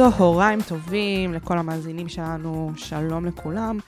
[0.00, 3.78] צהריים טובים לכל המאזינים שלנו, שלום לכולם.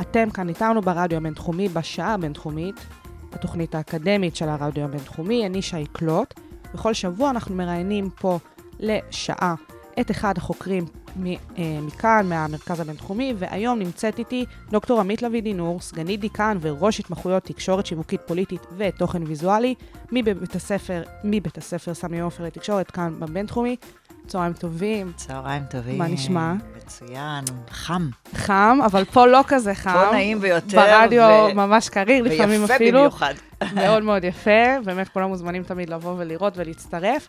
[0.00, 2.74] אתם כאן איתנו ברדיו הבינתחומי בשעה הבינתחומית,
[3.32, 6.34] בתוכנית האקדמית של הרדיו הבינתחומי, אני שי קלוט.
[6.74, 8.38] בכל שבוע אנחנו מראיינים פה
[8.80, 9.54] לשעה
[10.00, 10.84] את אחד החוקרים
[11.26, 17.42] אה, מכאן, מהמרכז הבינתחומי, והיום נמצאת איתי דוקטור עמית לביא דינור, סגנית דיקן וראש התמחויות
[17.42, 19.74] תקשורת שיווקית פוליטית ותוכן ויזואלי,
[20.12, 23.76] מבית הספר, מבית הספר סמי עופר לתקשורת כאן בבינתחומי.
[24.32, 25.98] צהריים טובים, צהריים טובים.
[25.98, 26.52] מה נשמע?
[26.76, 28.08] מצוין, חם.
[28.34, 29.92] חם, אבל פה לא כזה חם.
[29.92, 30.76] פה נעים ביותר.
[30.80, 32.98] ברדיו ו- ממש קריר, לפעמים ויפה אפילו.
[32.98, 33.34] במיוחד.
[33.74, 37.28] מאוד מאוד יפה, באמת כולם מוזמנים תמיד לבוא ולראות ולהצטרף.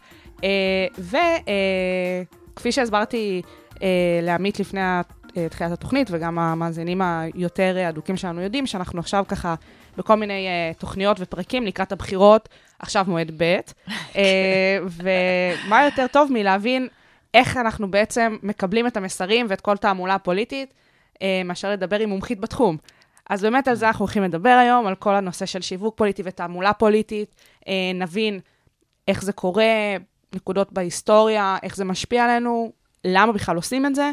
[0.98, 3.42] וכפי שהסברתי
[3.82, 3.88] אה,
[4.22, 4.82] לעמית לפני
[5.38, 9.56] אה, תחילת התוכנית, וגם המאזינים היותר אה, אדוקים שלנו יודעים, שאנחנו עכשיו ככה
[9.98, 12.50] בכל מיני אה, תוכניות ופרקים לקראת הבחירות,
[12.84, 13.60] עכשיו מועד ב',
[14.16, 16.88] אה, ומה יותר טוב מלהבין
[17.34, 20.74] איך אנחנו בעצם מקבלים את המסרים ואת כל תעמולה הפוליטית,
[21.22, 22.78] אה, מאשר לדבר עם מומחית בתחום.
[23.30, 26.74] אז באמת על זה אנחנו הולכים לדבר היום, על כל הנושא של שיווק פוליטי ותעמולה
[26.74, 27.36] פוליטית.
[27.68, 28.40] אה, נבין
[29.08, 29.96] איך זה קורה,
[30.36, 32.72] נקודות בהיסטוריה, איך זה משפיע עלינו,
[33.06, 34.12] למה בכלל עושים את זה.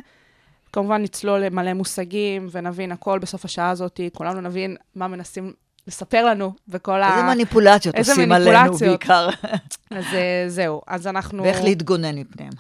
[0.73, 5.53] כמובן נצלול למלא מושגים ונבין הכל בסוף השעה הזאת, כולנו נבין מה מנסים
[5.87, 7.11] לספר לנו וכל ה...
[7.11, 8.91] איזה מניפולציות איזה עושים עלינו מניפולציות.
[8.91, 9.29] בעיקר,
[9.91, 11.43] אז אה, זהו, אז אנחנו...
[11.43, 12.53] ואיך להתגונן מפניהם.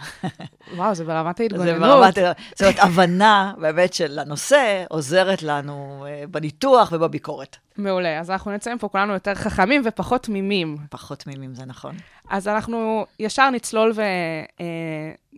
[0.76, 1.80] וואו, זה ברמת זה ההתגוננות.
[1.80, 7.56] ברמת, זאת אומרת, הבנה באמת של הנושא עוזרת לנו אה, בניתוח ובביקורת.
[7.76, 10.76] מעולה, אז אנחנו נצא מפה כולנו יותר חכמים ופחות תמימים.
[10.90, 11.94] פחות תמימים, זה נכון.
[12.30, 13.92] אז אנחנו ישר נצלול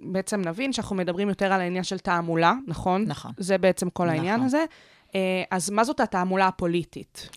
[0.05, 3.05] ובעצם נבין שאנחנו מדברים יותר על העניין של תעמולה, נכון?
[3.07, 3.33] נכון.
[3.37, 4.47] זה בעצם כל העניין נכון.
[4.47, 4.65] הזה.
[5.15, 7.29] אה, אז מה זאת התעמולה הפוליטית?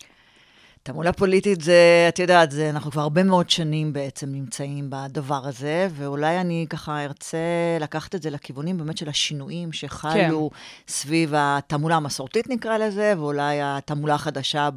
[0.86, 5.88] תעמולה פוליטית זה, את יודעת, זה, אנחנו כבר הרבה מאוד שנים בעצם נמצאים בדבר הזה,
[5.92, 7.38] ואולי אני ככה ארצה
[7.80, 10.58] לקחת את זה לכיוונים באמת של השינויים שחלו כן.
[10.88, 14.70] סביב התעמולה המסורתית נקרא לזה, ואולי התעמולה החדשה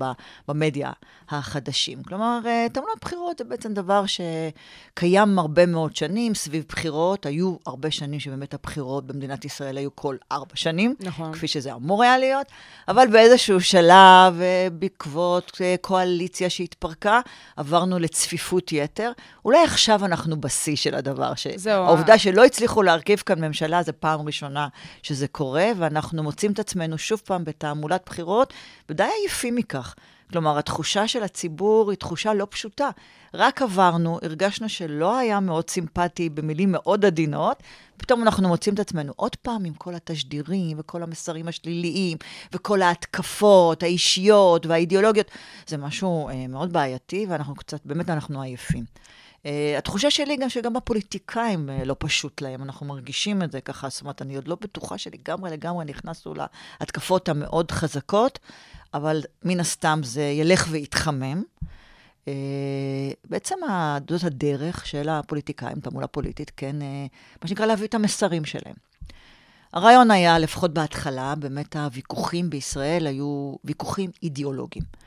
[0.48, 0.92] במדיה
[1.30, 2.02] החדשים.
[2.02, 7.26] כלומר, אה, תעמולת בחירות זה בעצם דבר שקיים הרבה מאוד שנים סביב בחירות.
[7.26, 10.94] היו הרבה שנים שבאמת הבחירות במדינת ישראל היו כל ארבע שנים.
[11.00, 11.32] נכון.
[11.32, 12.46] כפי שזה אמור היה להיות,
[12.88, 17.20] אבל באיזשהו שלב, אה, בעקבות אה, קואליציה שהתפרקה,
[17.56, 19.12] עברנו לצפיפות יתר.
[19.44, 21.34] אולי עכשיו אנחנו בשיא של הדבר.
[21.34, 21.46] ש...
[21.56, 24.68] זהו, העובדה שלא הצליחו להרכיב כאן ממשלה, זו פעם ראשונה
[25.02, 28.52] שזה קורה, ואנחנו מוצאים את עצמנו שוב פעם בתעמולת בחירות,
[28.88, 29.94] ודי עייפים מכך.
[30.30, 32.90] כלומר, התחושה של הציבור היא תחושה לא פשוטה.
[33.34, 37.62] רק עברנו, הרגשנו שלא היה מאוד סימפטי במילים מאוד עדינות,
[37.96, 42.18] פתאום אנחנו מוצאים את עצמנו עוד פעם עם כל התשדירים וכל המסרים השליליים
[42.52, 45.30] וכל ההתקפות האישיות והאידיאולוגיות.
[45.66, 48.84] זה משהו אה, מאוד בעייתי, ואנחנו קצת, באמת אנחנו עייפים.
[49.42, 53.88] Uh, התחושה שלי גם שגם הפוליטיקאים uh, לא פשוט להם, אנחנו מרגישים את זה ככה,
[53.88, 56.34] זאת אומרת, אני עוד לא בטוחה שלגמרי לגמרי נכנסנו
[56.80, 58.38] להתקפות המאוד חזקות,
[58.94, 61.42] אבל מן הסתם זה ילך ויתחמם.
[62.24, 62.28] Uh,
[63.30, 63.54] בעצם
[64.10, 66.76] זאת הדרך של הפוליטיקאים, תעמולה פוליטית, כן,
[67.42, 68.74] מה שנקרא להביא את המסרים שלהם.
[69.72, 74.97] הרעיון היה, לפחות בהתחלה, באמת הוויכוחים בישראל היו ויכוחים אידיאולוגיים.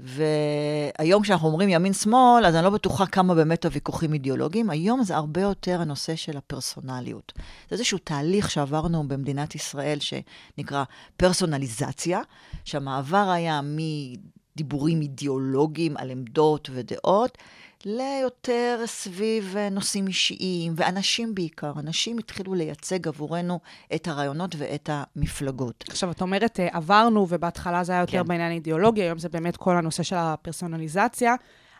[0.00, 4.70] והיום כשאנחנו אומרים ימין-שמאל, אז אני לא בטוחה כמה באמת הוויכוחים אידיאולוגיים.
[4.70, 7.32] היום זה הרבה יותר הנושא של הפרסונליות.
[7.36, 10.84] זה איזשהו תהליך שעברנו במדינת ישראל שנקרא
[11.16, 12.20] פרסונליזציה,
[12.64, 17.38] שהמעבר היה מדיבורים אידיאולוגיים על עמדות ודעות,
[17.86, 21.72] ליותר סביב אה, נושאים אישיים, ואנשים בעיקר.
[21.78, 23.60] אנשים התחילו לייצג עבורנו
[23.94, 25.84] את הרעיונות ואת המפלגות.
[25.88, 28.28] עכשיו, את אומרת, אה, עברנו, ובהתחלה זה היה יותר כן.
[28.28, 31.34] בעניין אידיאולוגי, היום זה באמת כל הנושא של הפרסונליזציה.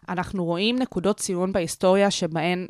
[0.08, 2.66] אנחנו רואים נקודות ציון בהיסטוריה שבהן,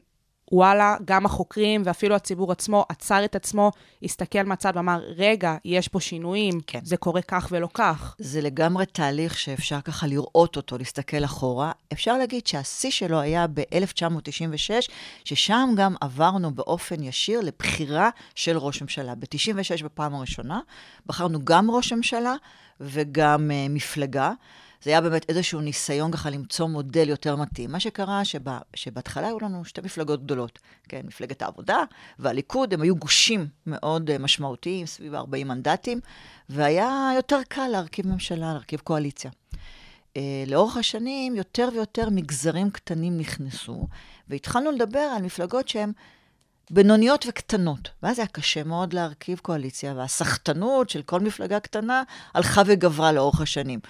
[0.52, 3.70] וואלה, גם החוקרים ואפילו הציבור עצמו עצר את עצמו,
[4.02, 6.80] הסתכל מהצד ואמר, רגע, יש פה שינויים, כן.
[6.82, 8.14] זה קורה כך ולא כך.
[8.18, 11.72] זה לגמרי תהליך שאפשר ככה לראות אותו, להסתכל אחורה.
[11.92, 14.90] אפשר להגיד שהשיא שלו היה ב-1996,
[15.24, 19.14] ששם גם עברנו באופן ישיר לבחירה של ראש ממשלה.
[19.14, 20.60] ב-96 בפעם הראשונה
[21.06, 22.34] בחרנו גם ראש ממשלה
[22.80, 24.32] וגם uh, מפלגה.
[24.84, 27.72] זה היה באמת איזשהו ניסיון ככה למצוא מודל יותר מתאים.
[27.72, 30.58] מה שקרה, שבה, שבהתחלה היו לנו שתי מפלגות גדולות,
[30.88, 31.78] כן, מפלגת העבודה
[32.18, 36.00] והליכוד, הם היו גושים מאוד אה, משמעותיים, סביב 40 מנדטים,
[36.48, 39.30] והיה יותר קל להרכיב ממשלה, להרכיב קואליציה.
[40.14, 40.16] Uh,
[40.46, 43.86] לאורך השנים, יותר ויותר מגזרים קטנים נכנסו,
[44.28, 45.92] והתחלנו לדבר על מפלגות שהן
[46.70, 47.90] בינוניות וקטנות.
[48.02, 52.02] ואז היה קשה מאוד להרכיב קואליציה, והסחטנות של כל מפלגה קטנה
[52.34, 53.80] הלכה וגברה לאורך השנים.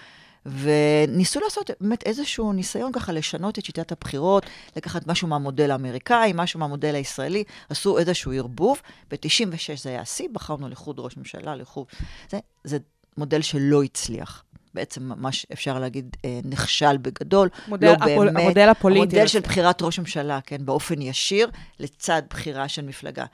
[0.46, 4.46] וניסו לעשות באמת איזשהו ניסיון ככה לשנות את שיטת הבחירות,
[4.76, 8.80] לקחת משהו מהמודל האמריקאי, משהו מהמודל הישראלי, עשו איזשהו ערבוב.
[9.10, 11.86] ב-96 זה היה השיא, בחרנו לחוד ראש ממשלה, לחוד...
[12.30, 12.78] זה, זה
[13.16, 14.44] מודל שלא הצליח.
[14.74, 17.48] בעצם ממש אפשר להגיד אה, נכשל בגדול.
[17.68, 18.42] מודל לא הפול- באמת.
[18.44, 19.00] המודל הפוליטי.
[19.00, 21.50] המודל של בחירת ראש ממשלה, כן, באופן ישיר,
[21.80, 23.24] לצד בחירה של מפלגה.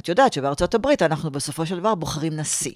[0.00, 2.72] את יודעת שבארצות הברית אנחנו בסופו של דבר בוחרים נשיא.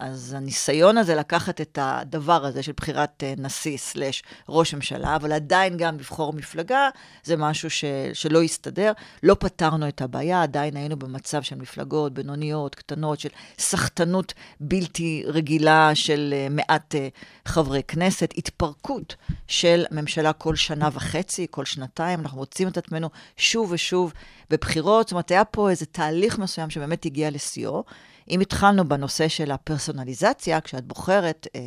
[0.00, 5.32] אז הניסיון הזה לקחת את הדבר הזה של בחירת אה, נשיא סלאש ראש ממשלה, אבל
[5.32, 6.88] עדיין גם לבחור מפלגה,
[7.24, 8.92] זה משהו ש, שלא הסתדר.
[9.22, 15.90] לא פתרנו את הבעיה, עדיין היינו במצב של מפלגות בינוניות, קטנות, של סחטנות בלתי רגילה
[15.94, 17.08] של אה, מעט אה,
[17.44, 19.16] חברי כנסת, התפרקות
[19.48, 22.20] של ממשלה כל שנה וחצי, כל שנתיים.
[22.20, 24.12] אנחנו מוצאים את עצמנו שוב ושוב
[24.50, 25.08] בבחירות.
[25.08, 27.84] זאת אומרת, היה פה איזה תהליך מסוים שבאמת הגיע לשיאו.
[28.30, 31.60] אם התחלנו בנושא של הפרסונליזציה, כשאת בוחרת אה,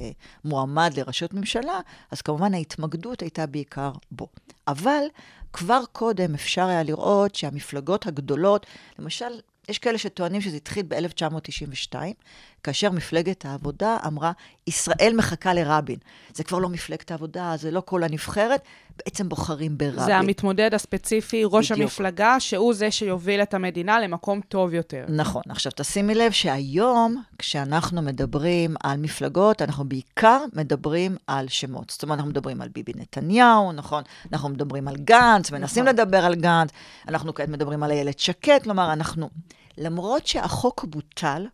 [0.46, 1.80] מועמד לראשות ממשלה,
[2.12, 4.28] אז כמובן ההתמקדות הייתה בעיקר בו.
[4.68, 5.04] אבל
[5.54, 8.66] כבר קודם אפשר היה לראות שהמפלגות הגדולות,
[9.00, 9.40] למשל,
[9.70, 11.96] יש כאלה שטוענים שזה התחיל ב-1992,
[12.64, 14.32] כאשר מפלגת העבודה אמרה,
[14.68, 15.98] ישראל מחכה לרבין.
[16.34, 18.62] זה כבר לא מפלגת העבודה, זה לא כל הנבחרת,
[18.98, 20.06] בעצם בוחרים ברבין.
[20.06, 21.84] זה המתמודד הספציפי, ראש בדיוק.
[21.84, 25.06] המפלגה, שהוא זה שיוביל את המדינה למקום טוב יותר.
[25.10, 25.42] נכון.
[25.50, 31.90] עכשיו, תשימי לב שהיום, כשאנחנו מדברים על מפלגות, אנחנו בעיקר מדברים על שמות.
[31.90, 34.04] זאת אומרת, אנחנו מדברים על ביבי נתניהו, נכון?
[34.34, 35.96] אנחנו מדברים על גנץ, מנסים נכון.
[35.96, 36.70] לדבר על גנץ,
[37.08, 39.30] אנחנו כעת מדברים על איילת שקד, כלומר, אנחנו...
[39.78, 41.46] למרות שהחוק בוטל,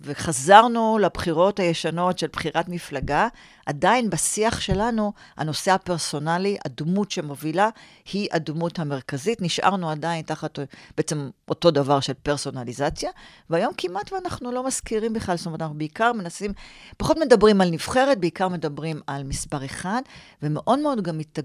[0.00, 3.28] וחזרנו לבחירות הישנות של בחירת מפלגה,
[3.66, 7.68] עדיין בשיח שלנו, הנושא הפרסונלי, הדמות שמובילה,
[8.12, 9.42] היא הדמות המרכזית.
[9.42, 10.58] נשארנו עדיין תחת
[10.96, 13.10] בעצם אותו דבר של פרסונליזציה,
[13.50, 16.52] והיום כמעט ואנחנו לא מזכירים בכלל, זאת אומרת, אנחנו בעיקר מנסים,
[16.96, 20.02] פחות מדברים על נבחרת, בעיקר מדברים על מספר אחד,
[20.42, 21.42] ומאוד מאוד גם מתג...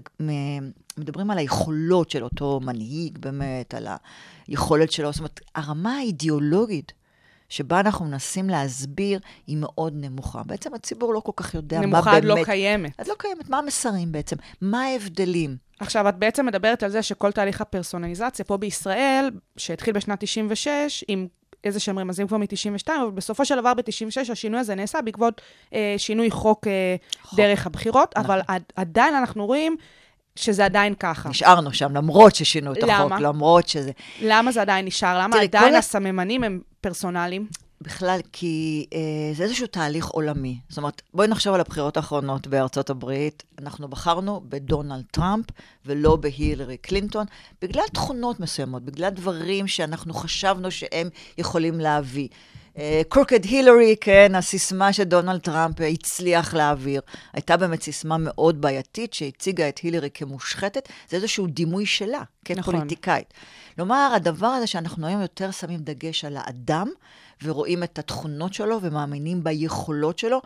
[0.98, 3.88] מדברים על היכולות של אותו מנהיג, באמת, על
[4.46, 6.92] היכולת שלו, זאת אומרת, הרמה האידיאולוגית
[7.48, 10.42] שבה אנחנו מנסים להסביר, היא מאוד נמוכה.
[10.46, 12.16] בעצם הציבור לא כל כך יודע מה נמוכה באמת...
[12.16, 12.92] עד לא קיימת.
[12.98, 13.48] אז לא קיימת.
[13.48, 14.36] מה המסרים בעצם?
[14.60, 15.56] מה ההבדלים?
[15.80, 21.26] עכשיו, את בעצם מדברת על זה שכל תהליך הפרסונליזציה פה בישראל, שהתחיל בשנת 96, עם
[21.64, 25.40] איזה שהם רמזים כבר מ-92, אבל בסופו של דבר ב-96 השינוי הזה נעשה בעקבות
[25.74, 27.38] אה, שינוי חוק, אה, חוק.
[27.38, 28.30] דרך הבחירות, נכון.
[28.30, 29.76] אבל עד, עדיין אנחנו רואים
[30.36, 31.28] שזה עדיין ככה.
[31.28, 33.20] נשארנו שם, למרות ששינו את החוק, למה?
[33.20, 33.90] למרות שזה...
[34.22, 35.18] למה זה עדיין נשאר?
[35.18, 37.46] למה תראי, עדיין הסממנים הם פרסונליים?
[37.80, 40.58] בכלל, כי אה, זה איזשהו תהליך עולמי.
[40.68, 43.42] זאת אומרת, בואי נחשוב על הבחירות האחרונות בארצות הברית.
[43.58, 45.46] אנחנו בחרנו בדונלד טראמפ
[45.86, 47.26] ולא בהילרי קלינטון,
[47.62, 51.08] בגלל תכונות מסוימות, בגלל דברים שאנחנו חשבנו שהם
[51.38, 52.28] יכולים להביא.
[53.08, 57.00] קרוקד הילרי, כן, הסיסמה שדונלד טראמפ הצליח להעביר,
[57.32, 62.62] הייתה באמת סיסמה מאוד בעייתית, שהציגה את הילרי כמושחתת, זה איזשהו דימוי שלה, נכון.
[62.62, 63.34] כפוליטיקאית.
[63.76, 66.88] כלומר, הדבר הזה שאנחנו היום יותר שמים דגש על האדם,
[67.42, 70.40] ורואים את התכונות שלו ומאמינים ביכולות שלו,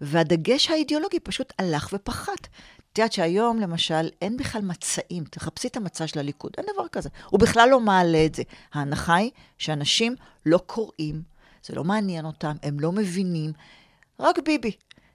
[0.00, 2.48] והדגש האידיאולוגי פשוט הלך ופחת.
[2.92, 5.24] את יודעת שהיום, למשל, אין בכלל מצעים.
[5.24, 7.08] תחפשי את המצע של הליכוד, אין דבר כזה.
[7.30, 8.42] הוא בכלל לא מעלה את זה.
[8.72, 11.31] ההנחה היא שאנשים לא קוראים,
[11.64, 13.52] זה לא מעניין אותם, הם לא מבינים,
[14.20, 14.72] רק ביבי.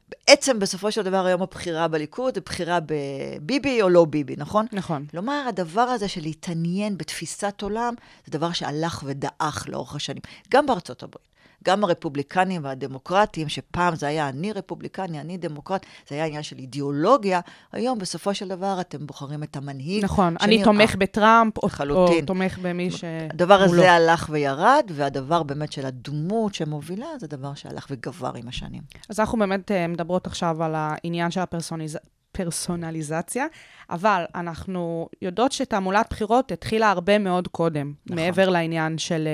[0.10, 4.66] בעצם, בסופו של דבר, היום הבחירה בליכוד זה בחירה בביבי או לא ביבי, נכון?
[4.72, 5.06] נכון.
[5.06, 7.94] כלומר, הדבר הזה של להתעניין בתפיסת עולם,
[8.25, 11.27] זה דבר שהלך ודעך לאורך השנים, גם בארצות הברית.
[11.67, 17.39] גם הרפובליקנים והדמוקרטים, שפעם זה היה אני רפובליקני, אני דמוקרט, זה היה עניין של אידיאולוגיה,
[17.71, 20.03] היום בסופו של דבר אתם בוחרים את המנהיג.
[20.03, 22.07] נכון, אני תומך בטראמפ, או, או.
[22.25, 23.03] תומך במי ש...
[23.33, 23.81] הדבר הוא לא.
[23.81, 28.81] הזה הלך וירד, והדבר באמת של הדמות שמובילה, זה דבר שהלך וגבר עם השנים.
[29.09, 31.97] אז אנחנו באמת אה, מדברות עכשיו על העניין של הפרסוניז...
[32.31, 33.45] פרסונליזציה,
[33.89, 38.15] אבל אנחנו יודעות שתעמולת בחירות התחילה הרבה מאוד קודם, נכון.
[38.15, 39.27] מעבר לעניין של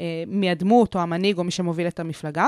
[0.00, 2.46] אה, אה, מי הדמות או המנהיג או מי שמוביל את המפלגה.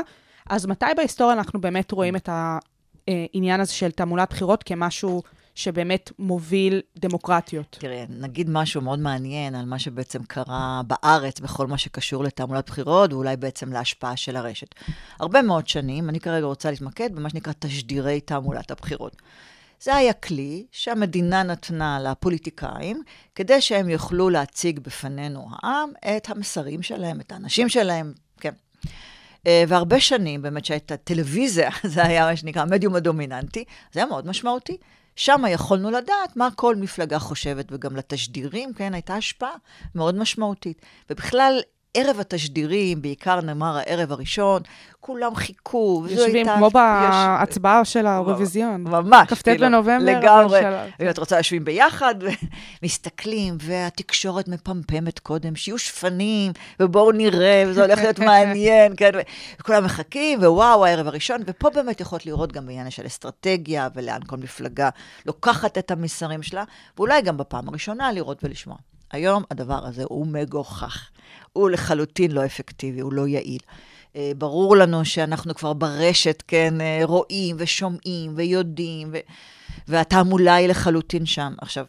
[0.50, 5.22] אז מתי בהיסטוריה אנחנו באמת רואים את העניין הזה של תעמולת בחירות כמשהו
[5.54, 7.76] שבאמת מוביל דמוקרטיות?
[7.80, 13.12] תראה, נגיד משהו מאוד מעניין על מה שבעצם קרה בארץ בכל מה שקשור לתעמולת בחירות,
[13.12, 14.74] ואולי בעצם להשפעה של הרשת.
[15.20, 19.16] הרבה מאוד שנים, אני כרגע רוצה להתמקד במה שנקרא תשדירי תעמולת הבחירות.
[19.82, 23.02] זה היה כלי שהמדינה נתנה לפוליטיקאים,
[23.34, 28.52] כדי שהם יוכלו להציג בפנינו העם את המסרים שלהם, את האנשים שלהם, כן.
[29.46, 34.26] אה, והרבה שנים, באמת שהייתה טלוויזיה, זה היה מה שנקרא המדיום הדומיננטי, זה היה מאוד
[34.26, 34.76] משמעותי.
[35.16, 39.54] שם יכולנו לדעת מה כל מפלגה חושבת, וגם לתשדירים, כן, הייתה השפעה
[39.94, 40.82] מאוד משמעותית.
[41.10, 41.60] ובכלל,
[41.94, 44.62] ערב התשדירים, בעיקר נאמר הערב הראשון,
[45.00, 46.02] כולם חיכו.
[46.04, 48.82] וזו יושבים הייתה- כמו יש- בהצבעה של האירוויזיון.
[48.84, 49.28] ממש.
[49.32, 50.60] כ"ט כאילו, בנובמבר, לגמרי.
[51.02, 52.14] אם את רוצה, יושבים ביחד
[52.82, 59.10] ומסתכלים, והתקשורת מפמפמת קודם, שיהיו שפנים, ובואו נראה, וזה הולך להיות מעניין, כן,
[59.60, 64.36] וכולם מחכים, ווואו, הערב הראשון, ופה באמת יכולת לראות גם בעניין של אסטרטגיה, ולאן כל
[64.36, 64.88] מפלגה
[65.26, 66.64] לוקחת את המסרים שלה,
[66.96, 68.76] ואולי גם בפעם הראשונה לראות ולשמוע.
[69.12, 71.08] היום הדבר הזה הוא מגוחך.
[71.52, 73.60] הוא לחלוטין לא אפקטיבי, הוא לא יעיל.
[74.16, 79.18] אה, ברור לנו שאנחנו כבר ברשת, כן, אה, רואים ושומעים ויודעים, ו...
[79.88, 81.54] והתעמולה היא לחלוטין שם.
[81.60, 81.86] עכשיו,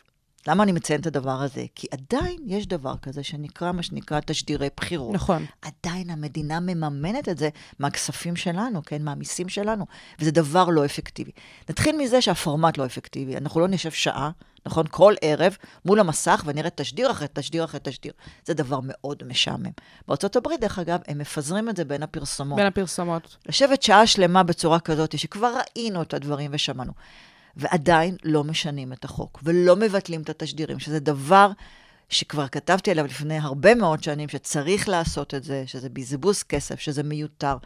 [0.47, 1.65] למה אני מציין את הדבר הזה?
[1.75, 5.15] כי עדיין יש דבר כזה שנקרא, מה שנקרא, תשדירי בחירות.
[5.15, 5.45] נכון.
[5.61, 7.49] עדיין המדינה מממנת את זה
[7.79, 9.03] מהכספים שלנו, כן?
[9.03, 9.85] מהמיסים שלנו,
[10.19, 11.31] וזה דבר לא אפקטיבי.
[11.69, 13.37] נתחיל מזה שהפורמט לא אפקטיבי.
[13.37, 14.31] אנחנו לא נשב שעה,
[14.65, 14.85] נכון?
[14.89, 18.13] כל ערב מול המסך ונראה תשדיר אחרי תשדיר אחרי תשדיר.
[18.45, 19.71] זה דבר מאוד משעמם.
[20.07, 22.57] בארה"ב, דרך אגב, הם מפזרים את זה בין הפרסומות.
[22.57, 23.37] בין הפרסומות.
[23.45, 26.91] לשבת שעה שלמה בצורה כזאת, שכבר ראינו את הדברים ושמענו,
[27.55, 31.51] ועדיין לא משנים את החוק, ולא מבטלים את התשדירים, שזה דבר
[32.09, 37.03] שכבר כתבתי עליו לפני הרבה מאוד שנים, שצריך לעשות את זה, שזה בזבוז כסף, שזה
[37.03, 37.57] מיותר.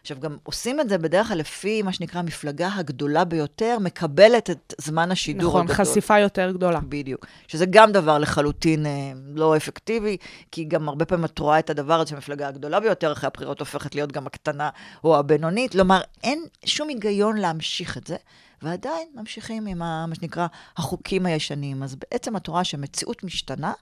[0.00, 4.74] עכשיו, גם עושים את זה בדרך כלל לפי מה שנקרא המפלגה הגדולה ביותר, מקבלת את
[4.78, 5.76] זמן השידור נכון, הגדול.
[5.76, 6.80] חשיפה יותר גדולה.
[6.88, 7.26] בדיוק.
[7.48, 10.16] שזה גם דבר לחלוטין אה, לא אפקטיבי,
[10.52, 13.94] כי גם הרבה פעמים את רואה את הדבר הזה שהמפלגה הגדולה ביותר אחרי הבחירות הופכת
[13.94, 14.70] להיות גם הקטנה
[15.04, 15.72] או הבינונית.
[15.72, 18.16] כלומר, אין שום היגיון להמשיך את זה,
[18.62, 21.82] ועדיין ממשיכים עם ה, מה שנקרא החוקים הישנים.
[21.82, 23.72] אז בעצם את רואה שהמציאות משתנה,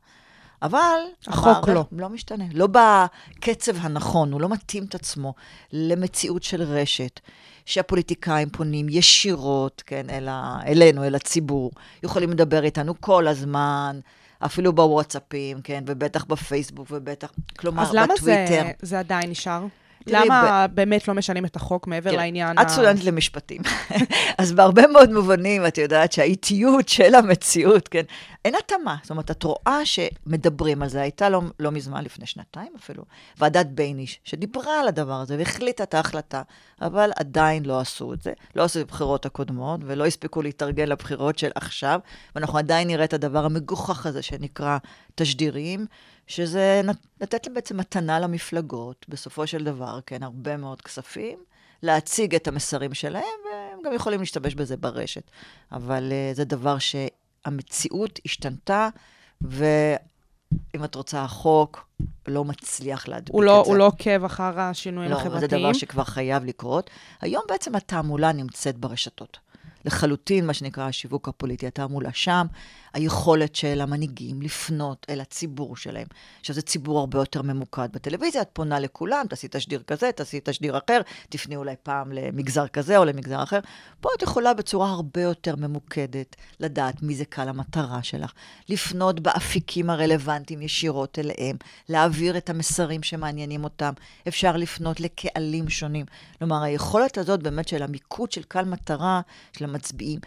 [0.62, 1.00] אבל...
[1.27, 1.85] החוק לא.
[1.93, 2.45] לא משתנה.
[2.55, 5.35] לא בקצב הנכון, הוא לא מתאים את עצמו
[5.73, 7.21] למציאות של רשת.
[7.69, 11.71] שהפוליטיקאים פונים ישירות, כן, אל ה, אלינו, אל הציבור.
[12.03, 14.00] יכולים לדבר איתנו כל הזמן,
[14.38, 18.71] אפילו בוואטסאפים, כן, ובטח בפייסבוק, ובטח, כלומר, אז למה זה, בטוויטר.
[18.83, 19.67] זה עדיין נשאר?
[20.11, 23.62] למה באמת לא משנים את החוק מעבר תראי, לעניין את סטודנטית למשפטים,
[24.38, 28.03] אז בהרבה מאוד מובנים, את יודעת שהאיטיות של המציאות, כן,
[28.45, 28.97] אין התאמה.
[29.03, 31.00] זאת אומרת, את רואה שמדברים על זה.
[31.00, 33.05] הייתה לא, לא מזמן, לפני שנתיים אפילו,
[33.38, 36.43] ועדת בייניש, שדיברה על הדבר הזה והחליטה את ההחלטה,
[36.83, 38.33] אבל עדיין לא עשו את זה.
[38.57, 42.00] לא עשו בבחירות הקודמות, ולא הספיקו להתארגן לבחירות של עכשיו,
[42.35, 44.79] ואנחנו עדיין נראה את הדבר המגוחך הזה שנקרא
[45.15, 45.87] תשדירים,
[46.28, 46.80] שזה
[47.20, 51.38] לתת בעצם מתנה למפלגות, בסופו של דבר, כן, הרבה מאוד כספים,
[51.82, 55.23] להציג את המסרים שלהם, והם גם יכולים להשתמש בזה ברשת.
[55.73, 58.88] אבל uh, זה דבר שהמציאות השתנתה,
[59.40, 61.88] ואם את רוצה, החוק
[62.28, 63.70] לא מצליח להדביק לא, את זה.
[63.70, 65.62] הוא לא עוקב אחר השינויים לא, זה החברתיים.
[65.62, 66.90] דבר שכבר חייב לקרות.
[67.20, 69.38] היום בעצם התעמולה נמצאת ברשתות.
[69.88, 72.47] לחלוטין, מה שנקרא השיווק הפוליטי, התעמולה שם,
[72.92, 76.07] היכולת של המנהיגים לפנות אל הציבור שלהם.
[76.40, 77.88] עכשיו, זה ציבור הרבה יותר ממוקד.
[77.92, 82.99] בטלוויזיה את פונה לכולם, תעשי תשדיר כזה, תעשי תשדיר אחר, תפני אולי פעם למגזר כזה
[82.99, 83.59] או למגזר אחר.
[84.00, 88.33] פה את יכולה בצורה הרבה יותר ממוקדת לדעת מי זה קהל המטרה שלך,
[88.68, 91.57] לפנות באפיקים הרלוונטיים ישירות אליהם,
[91.88, 93.92] להעביר את המסרים שמעניינים אותם.
[94.28, 96.07] אפשר לפנות לקהלים שונים.
[96.38, 99.21] כלומר, היכולת הזאת באמת של המיקוד של קהל מטרה,
[99.57, 100.20] של המצביעים.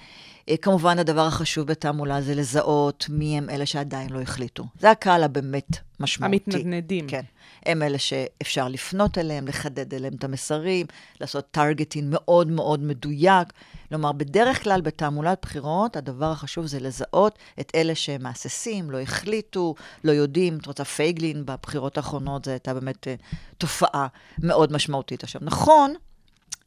[0.50, 4.64] אה, כמובן, הדבר החשוב בתעמולה זה לזהות מי הם אלה שעדיין לא החליטו.
[4.80, 6.36] זה הקהל הבאמת משמעותי.
[6.36, 7.08] המתנדנדים.
[7.08, 7.22] כן.
[7.66, 10.86] הם אלה שאפשר לפנות אליהם, לחדד אליהם את המסרים,
[11.22, 13.54] לעשות targeting מאוד מאוד מדויק.
[13.90, 20.12] כלומר, בדרך כלל בתעמולת בחירות, הדבר החשוב זה לזהות את אלה שמהססים, לא החליטו, לא
[20.12, 20.58] יודעים.
[20.58, 23.16] את רוצה פייגלין בבחירות האחרונות, זו הייתה באמת אה,
[23.58, 24.08] תופעה
[24.40, 25.24] מאוד משמעותית.
[25.24, 25.94] עכשיו, נכון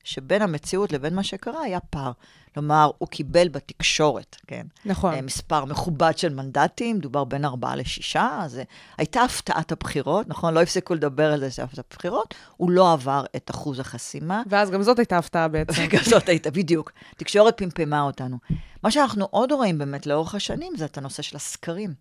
[0.05, 2.13] שבין המציאות לבין מה שקרה היה פער.
[2.55, 4.67] כלומר, הוא קיבל בתקשורת, כן?
[4.85, 5.15] נכון.
[5.15, 8.63] אה, מספר מכובד של מנדטים, דובר בין ארבעה לשישה, אז אה,
[8.99, 10.55] הייתה הפתעת הבחירות, נכון?
[10.55, 14.43] לא הפסיקו לדבר על זה שהייתה הפתעת הבחירות, הוא לא עבר את אחוז החסימה.
[14.49, 15.83] ואז גם זאת הייתה הפתעה בעצם.
[15.83, 16.93] רגע, זאת הייתה, בדיוק.
[17.17, 18.37] תקשורת פמפמה אותנו.
[18.83, 21.95] מה שאנחנו עוד רואים באמת לאורך השנים, זה את הנושא של הסקרים.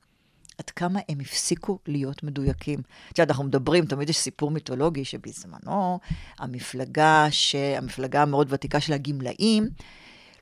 [0.58, 2.80] עד כמה הם הפסיקו להיות מדויקים.
[3.12, 6.00] את יודעת, אנחנו מדברים, תמיד יש סיפור מיתולוגי שבזמנו,
[6.40, 7.56] המפלגה, ש...
[7.56, 9.70] המפלגה המאוד ותיקה של הגמלאים,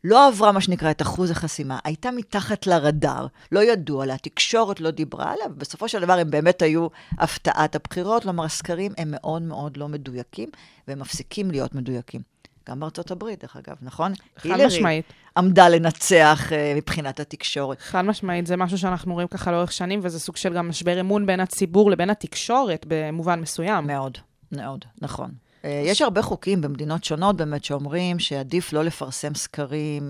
[0.03, 4.91] לא עברה מה שנקרא את אחוז החסימה, הייתה מתחת לרדאר, לא ידוע לה, התקשורת לא
[4.91, 9.77] דיברה עליה, ובסופו של דבר הם באמת היו הפתעת הבחירות, כלומר, הסקרים הם מאוד מאוד
[9.77, 10.49] לא מדויקים,
[10.87, 12.21] והם מפסיקים להיות מדויקים.
[12.69, 14.13] גם בארצות הברית, דרך אגב, נכון?
[14.37, 15.05] חד משמעית.
[15.37, 17.81] עמדה לנצח אה, מבחינת התקשורת.
[17.81, 21.25] חד משמעית, זה משהו שאנחנו רואים ככה לאורך שנים, וזה סוג של גם משבר אמון
[21.25, 23.87] בין הציבור לבין התקשורת במובן מסוים.
[23.87, 24.17] מאוד,
[24.51, 25.31] מאוד, נכון.
[25.65, 30.03] אה, יש הרבה חוקים במדינות שונות באמת שאומרים שעדיף לא לפרסם סקרים,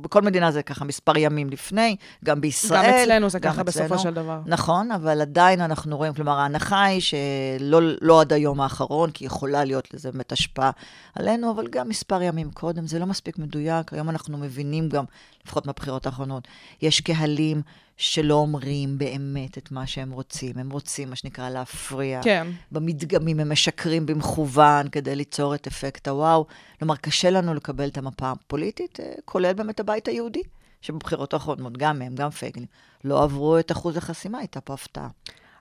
[0.00, 2.86] בכל מדינה זה ככה מספר ימים לפני, גם בישראל.
[2.86, 4.00] גם אצלנו זה גם ככה בסופו אצלנו.
[4.00, 4.40] של דבר.
[4.46, 9.64] נכון, אבל עדיין אנחנו רואים, כלומר, ההנחה היא שלא לא עד היום האחרון, כי יכולה
[9.64, 10.70] להיות לזה באמת השפעה
[11.14, 13.92] עלינו, אבל גם מספר ימים קודם, זה לא מספיק מדויק.
[13.92, 15.04] היום אנחנו מבינים גם,
[15.46, 16.48] לפחות מהבחירות האחרונות,
[16.82, 17.62] יש קהלים
[17.96, 20.58] שלא אומרים באמת את מה שהם רוצים.
[20.58, 22.20] הם רוצים, מה שנקרא, להפריע.
[22.22, 22.46] כן.
[22.72, 26.46] במדגמים הם משקרים במכוון כדי ליצור את אפקט הוואו.
[26.78, 30.42] כלומר, קשה לנו לקבל את המפה הפוליטית, אה, כולל באמת הבית היהודי,
[30.80, 32.66] שבבחירות האחרונות, גם הם, גם פייגלין,
[33.04, 35.08] לא עברו את אחוז החסימה, הייתה פה הפתעה.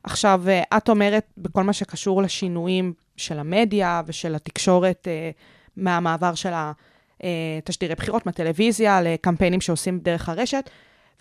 [0.03, 5.31] עכשיו, אה, את אומרת, בכל מה שקשור לשינויים של המדיה ושל התקשורת, אה,
[5.77, 6.53] מהמעבר של
[7.57, 10.69] התשדירי בחירות מהטלוויזיה לקמפיינים שעושים דרך הרשת,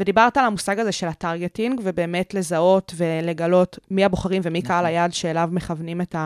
[0.00, 5.12] ודיברת על המושג הזה של ה targeting, ובאמת לזהות ולגלות מי הבוחרים ומי קהל היעד
[5.12, 6.16] שאליו מכוונים את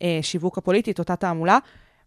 [0.00, 1.58] השיווק הפוליטי, את אותה תעמולה.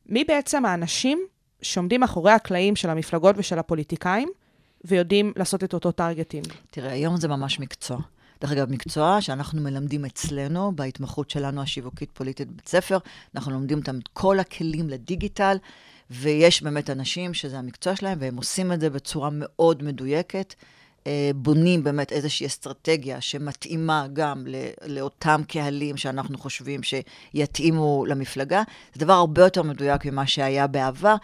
[0.05, 1.19] מי בעצם האנשים
[1.61, 4.29] שעומדים מאחורי הקלעים של המפלגות ושל הפוליטיקאים,
[4.85, 6.47] ויודעים לעשות את אותו targeting?
[6.69, 7.97] תראה, היום זה ממש מקצוע.
[8.41, 12.97] דרך אגב, מקצוע שאנחנו מלמדים אצלנו, בהתמחות שלנו השיווקית-פוליטית בבית ספר,
[13.35, 15.57] אנחנו לומדים אותם את כל הכלים לדיגיטל,
[16.11, 20.53] ויש באמת אנשים שזה המקצוע שלהם, והם עושים את זה בצורה מאוד מדויקת.
[21.07, 24.45] אה, בונים באמת איזושהי אסטרטגיה שמתאימה גם
[24.85, 28.63] לאותם קהלים שאנחנו חושבים שיתאימו למפלגה.
[28.93, 31.15] זה דבר הרבה יותר מדויק ממה שהיה בעבר.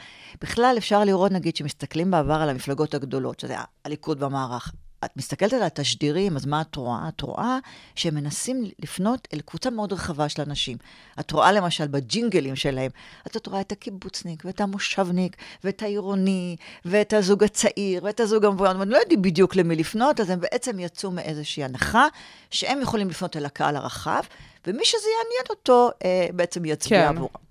[0.41, 4.71] בכלל, אפשר לראות, נגיד, שמסתכלים בעבר על המפלגות הגדולות, שזה הליכוד במערך.
[5.05, 7.10] את מסתכלת על התשדירים, אז מה את רואה?
[7.10, 7.58] את רואה
[7.96, 10.77] שהם מנסים לפנות אל קבוצה מאוד רחבה של אנשים.
[11.20, 12.91] את רואה למשל בג'ינגלים שלהם,
[13.25, 16.55] אז את רואה את הקיבוצניק, ואת המושבניק, ואת העירוני,
[16.86, 20.79] ואת הזוג הצעיר, ואת הזוג המבוין, הם לא יודעים בדיוק למי לפנות, אז הם בעצם
[20.79, 22.08] יצאו מאיזושהי הנחה,
[22.51, 24.22] שהם יכולים לפנות אל הקהל הרחב,
[24.67, 27.08] ומי שזה יעניין אותו, אה, בעצם יצביע כן.
[27.08, 27.50] עבורם.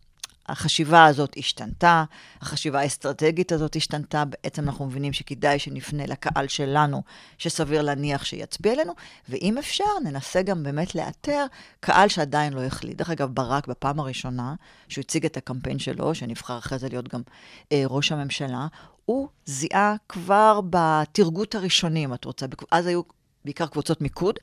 [0.51, 2.05] החשיבה הזאת השתנתה,
[2.41, 7.03] החשיבה האסטרטגית הזאת השתנתה, בעצם אנחנו מבינים שכדאי שנפנה לקהל שלנו,
[7.39, 8.93] שסביר להניח שיצביע אלינו,
[9.29, 11.47] ואם אפשר, ננסה גם באמת לאתר
[11.81, 12.97] קהל שעדיין לא החליט.
[12.97, 14.55] דרך אגב, ברק, בפעם הראשונה
[14.89, 17.23] שהוא הציג את הקמפיין שלו, שנבחר אחרי זה להיות גם
[17.73, 18.67] אה, ראש הממשלה,
[19.05, 23.03] הוא זיהה כבר בתרגות הראשוני, אם את רוצה, אז היו
[23.45, 24.35] בעיקר קבוצות מיקוד,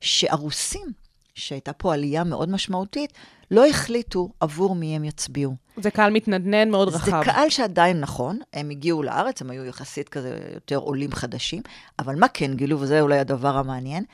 [0.00, 0.86] שהרוסים,
[1.34, 3.12] שהייתה פה עלייה מאוד משמעותית,
[3.50, 5.54] לא החליטו עבור מי הם יצביעו.
[5.76, 7.22] זה קהל מתנדנד מאוד זה רחב.
[7.24, 11.62] קהל שעדיין נכון, הם הגיעו לארץ, הם היו יחסית כזה יותר עולים חדשים,
[11.98, 14.04] אבל מה כן גילו, וזה אולי הדבר המעניין,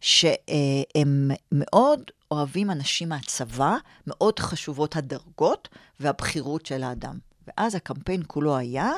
[0.00, 5.68] שהם מאוד אוהבים אנשים מהצבא, מאוד חשובות הדרגות
[6.00, 7.18] והבכירות של האדם.
[7.46, 8.90] ואז הקמפיין כולו היה,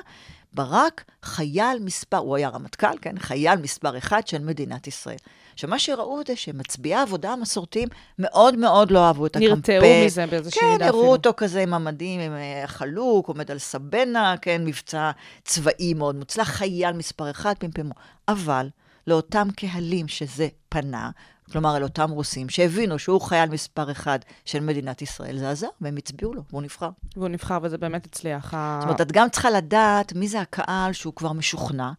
[0.52, 3.18] ברק חייל מספר, הוא היה רמטכ"ל, כן?
[3.18, 5.16] חייל מספר אחד של מדינת ישראל.
[5.54, 7.88] עכשיו, מה שראו זה שמצביעי העבודה המסורתיים
[8.18, 9.82] מאוד מאוד לא אהבו את הקמפיין.
[9.82, 11.12] נרתעו מזה באיזושהי כן, מידה הראו אפילו.
[11.12, 15.10] אותו כזה עם המדים, עם אה, חלוק, עומד על סבנה, כן, מבצע
[15.44, 17.94] צבאי מאוד מוצלח, חייל מספר אחד, פמפמו.
[18.28, 18.68] אבל
[19.06, 21.10] לאותם קהלים שזה פנה,
[21.52, 25.96] כלומר, אל אותם רוסים, שהבינו שהוא חייל מספר אחד של מדינת ישראל, זה עזר, והם
[25.96, 26.90] הצביעו לו, והוא נבחר.
[27.16, 28.50] והוא נבחר וזה באמת הצליח.
[28.50, 31.90] זאת אומרת, את גם צריכה לדעת מי זה הקהל שהוא כבר משוכנע,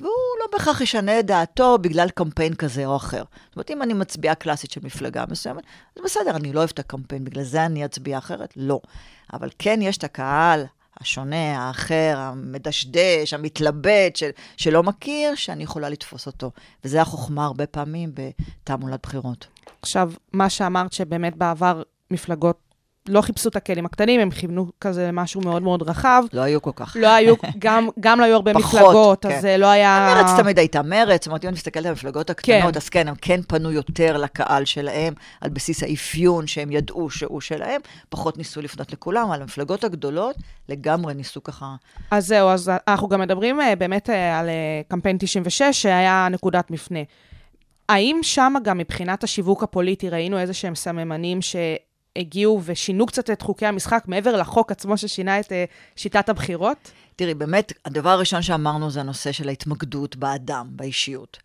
[0.00, 3.22] והוא לא בהכרח ישנה את דעתו בגלל קמפיין כזה או אחר.
[3.46, 5.64] זאת אומרת, אם אני מצביעה קלאסית של מפלגה מסוימת,
[5.96, 8.52] אז בסדר, אני לא אוהב את הקמפיין, בגלל זה אני אצביע אחרת?
[8.56, 8.80] לא.
[9.32, 10.64] אבל כן יש את הקהל
[11.00, 16.50] השונה, האחר, המדשדש, המתלבט, של, שלא מכיר, שאני יכולה לתפוס אותו.
[16.84, 19.46] וזה החוכמה הרבה פעמים בתעמולת בחירות.
[19.82, 22.69] עכשיו, מה שאמרת שבאמת בעבר מפלגות
[23.08, 26.22] לא חיפשו את הכלים הקטנים, הם כיוונו כזה למשהו מאוד מאוד רחב.
[26.32, 26.96] לא היו כל כך.
[27.00, 29.32] לא היו, גם, גם לא היו הרבה פחות, מפלגות, כן.
[29.32, 30.14] אז זה לא היה...
[30.14, 32.76] מרץ תמיד הייתה מרץ, זאת אומרת, אם אני מסתכלת על המפלגות הקטנות, כן.
[32.76, 37.80] אז כן, הם כן פנו יותר לקהל שלהם, על בסיס האפיון שהם ידעו שהוא שלהם,
[38.08, 40.36] פחות ניסו לפנות לכולם, אבל המפלגות הגדולות
[40.68, 41.74] לגמרי ניסו ככה...
[42.10, 46.70] אז זהו, אז אנחנו גם מדברים אה, באמת אה, על אה, קמפיין 96, שהיה נקודת
[46.70, 47.00] מפנה.
[47.88, 51.42] האם שם גם מבחינת השיווק הפוליטי ראינו איזה שהם סממנים
[52.18, 55.64] שהגיעו ושינו קצת את חוקי המשחק, מעבר לחוק עצמו ששינה את אה,
[55.96, 56.90] שיטת הבחירות?
[57.16, 61.38] תראי, באמת, הדבר הראשון שאמרנו זה הנושא של ההתמקדות באדם, באישיות.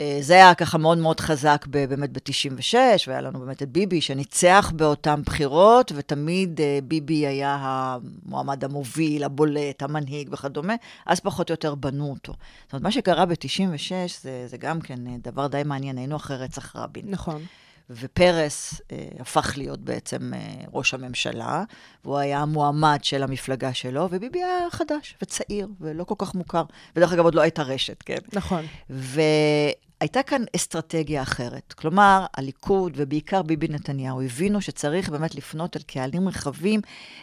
[0.00, 2.74] אה, זה היה ככה מאוד מאוד חזק ב- באמת ב-96,
[3.06, 9.82] והיה לנו באמת את ביבי שניצח באותן בחירות, ותמיד אה, ביבי היה המועמד המוביל, הבולט,
[9.82, 10.74] המנהיג וכדומה,
[11.06, 12.32] אז פחות או יותר בנו אותו.
[12.64, 13.92] זאת אומרת, מה שקרה ב-96
[14.22, 17.04] זה, זה גם כן דבר די מעניין, היינו אחרי רצח רבין.
[17.06, 17.42] נכון.
[17.90, 21.64] ופרס אה, הפך להיות בעצם אה, ראש הממשלה,
[22.04, 26.62] והוא היה המועמד של המפלגה שלו, וביבי היה חדש וצעיר ולא כל כך מוכר.
[26.96, 28.18] ודרך אגב, עוד לא הייתה רשת, כן?
[28.32, 28.64] נכון.
[28.90, 31.72] והייתה כאן אסטרטגיה אחרת.
[31.72, 36.80] כלומר, הליכוד ובעיקר ביבי נתניהו הבינו שצריך באמת לפנות אל קהלים רחבים,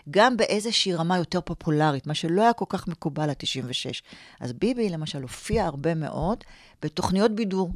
[0.10, 4.04] גם באיזושהי רמה יותר פופולרית, מה שלא היה כל כך מקובל עד 96.
[4.40, 6.44] אז ביבי, למשל, הופיע הרבה מאוד
[6.82, 7.72] בתוכניות בידור.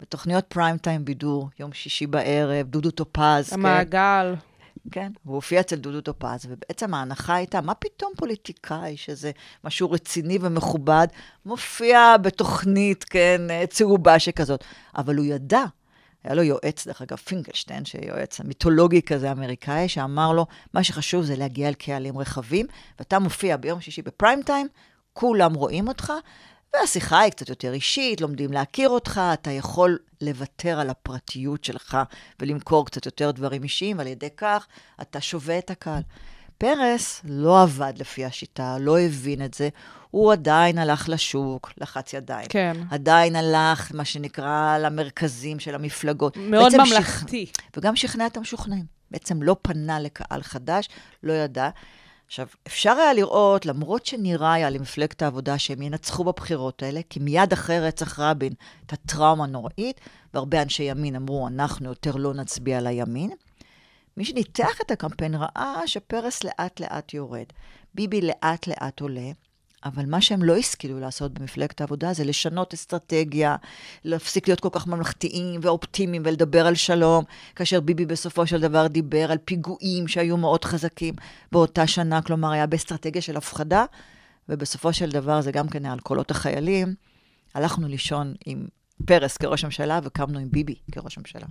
[0.00, 3.52] בתוכניות prime time בידור, יום שישי בערב, דודו טופז.
[3.52, 4.34] המעגל.
[4.34, 4.48] כן,
[4.90, 9.30] כן, הוא הופיע אצל דודו טופז, ובעצם ההנחה הייתה, מה פתאום פוליטיקאי, שזה
[9.64, 11.06] משהו רציני ומכובד,
[11.46, 14.64] מופיע בתוכנית, כן, צהובה שכזאת.
[14.96, 15.64] אבל הוא ידע,
[16.24, 21.36] היה לו יועץ, דרך אגב, פינקלשטיין, שיועץ מיתולוגי כזה אמריקאי, שאמר לו, מה שחשוב זה
[21.36, 22.66] להגיע אל קהלים רחבים,
[22.98, 24.68] ואתה מופיע ביום שישי ב prime time,
[25.12, 26.12] כולם רואים אותך,
[26.74, 31.98] והשיחה היא קצת יותר אישית, לומדים להכיר אותך, אתה יכול לוותר על הפרטיות שלך
[32.40, 34.66] ולמכור קצת יותר דברים אישיים, ועל ידי כך
[35.00, 36.02] אתה שווה את הקהל.
[36.58, 39.68] פרס לא עבד לפי השיטה, לא הבין את זה.
[40.10, 42.46] הוא עדיין הלך לשוק, לחץ ידיים.
[42.48, 42.76] כן.
[42.90, 46.36] עדיין הלך, מה שנקרא, למרכזים של המפלגות.
[46.36, 47.46] מאוד ממלכתי.
[47.46, 47.76] שכ...
[47.76, 48.84] וגם שכנע את המשוכנעים.
[49.10, 50.88] בעצם לא פנה לקהל חדש,
[51.22, 51.70] לא ידע.
[52.28, 57.52] עכשיו, אפשר היה לראות, למרות שנראה היה למפלגת העבודה שהם ינצחו בבחירות האלה, כי מיד
[57.52, 60.00] אחרי רצח רבין הייתה טראומה נוראית,
[60.34, 63.30] והרבה אנשי ימין אמרו, אנחנו יותר לא נצביע לימין.
[64.16, 67.46] מי שניתח את הקמפיין ראה שפרס לאט-לאט יורד.
[67.94, 69.30] ביבי לאט-לאט עולה,
[69.84, 73.56] אבל מה שהם לא השכילו לעשות במפלגת העבודה זה לשנות אסטרטגיה,
[74.04, 77.24] להפסיק להיות כל כך ממלכתיים ואופטימיים ולדבר על שלום,
[77.56, 81.14] כאשר ביבי בסופו של דבר דיבר על פיגועים שהיו מאוד חזקים
[81.52, 83.84] באותה שנה, כלומר היה באסטרטגיה של הפחדה,
[84.48, 86.94] ובסופו של דבר זה גם כן היה על קולות החיילים.
[87.54, 88.66] הלכנו לישון עם
[89.06, 91.46] פרס כראש ממשלה וקמנו עם ביבי כראש ממשלה.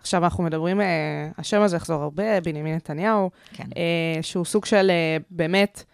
[0.00, 3.64] עכשיו אנחנו מדברים, אה, השם הזה יחזור הרבה, בנימין נתניהו, כן.
[3.76, 5.84] אה, שהוא סוג של אה, באמת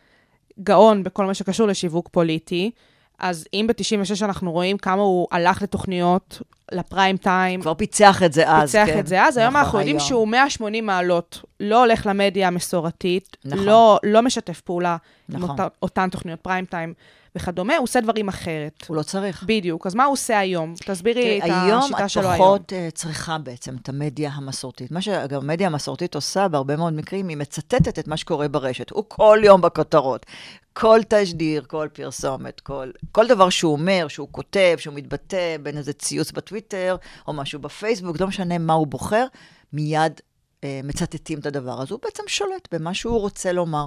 [0.63, 2.71] גאון בכל מה שקשור לשיווק פוליטי.
[3.19, 8.51] אז אם ב-96 אנחנו רואים כמה הוא הלך לתוכניות, לפריים טיים, כבר פיצח את זה
[8.51, 8.99] אז, פיצח כן.
[8.99, 10.09] את זה אז, היום נכון, אנחנו יודעים היום.
[10.09, 13.65] שהוא 180 מעלות, לא הולך למדיה המסורתית, נכון.
[13.65, 14.97] לא, לא משתף פעולה
[15.31, 15.51] עם נכון.
[15.51, 16.95] אותה, אותן תוכניות פריים טיים
[17.37, 18.85] וכדומה, הוא עושה דברים אחרת.
[18.89, 19.45] הוא לא צריך.
[19.47, 19.87] בדיוק.
[19.87, 20.75] אז מה הוא עושה היום?
[20.87, 22.35] תסבירי את היום השיטה את שלו היום.
[22.35, 24.91] פחות אה, צריכה בעצם את המדיה המסורתית.
[24.91, 28.91] מה שגם המדיה המסורתית עושה בהרבה מאוד מקרים, היא מצטטת את מה שקורה ברשת.
[28.91, 30.27] הוא כל יום בכותרות.
[30.73, 35.93] כל תשדיר, כל פרסומת, כל, כל דבר שהוא אומר, שהוא כותב, שהוא מתבטא, בין איזה
[35.93, 36.97] ציוץ בטוויטר,
[37.29, 39.27] או משהו בפייסבוק, לא משנה מה הוא בוחר,
[39.73, 40.21] מיד
[40.65, 41.95] אה, מצטטים את הדבר הזה.
[41.95, 43.87] הוא בעצם שולט במה שהוא רוצה לומר.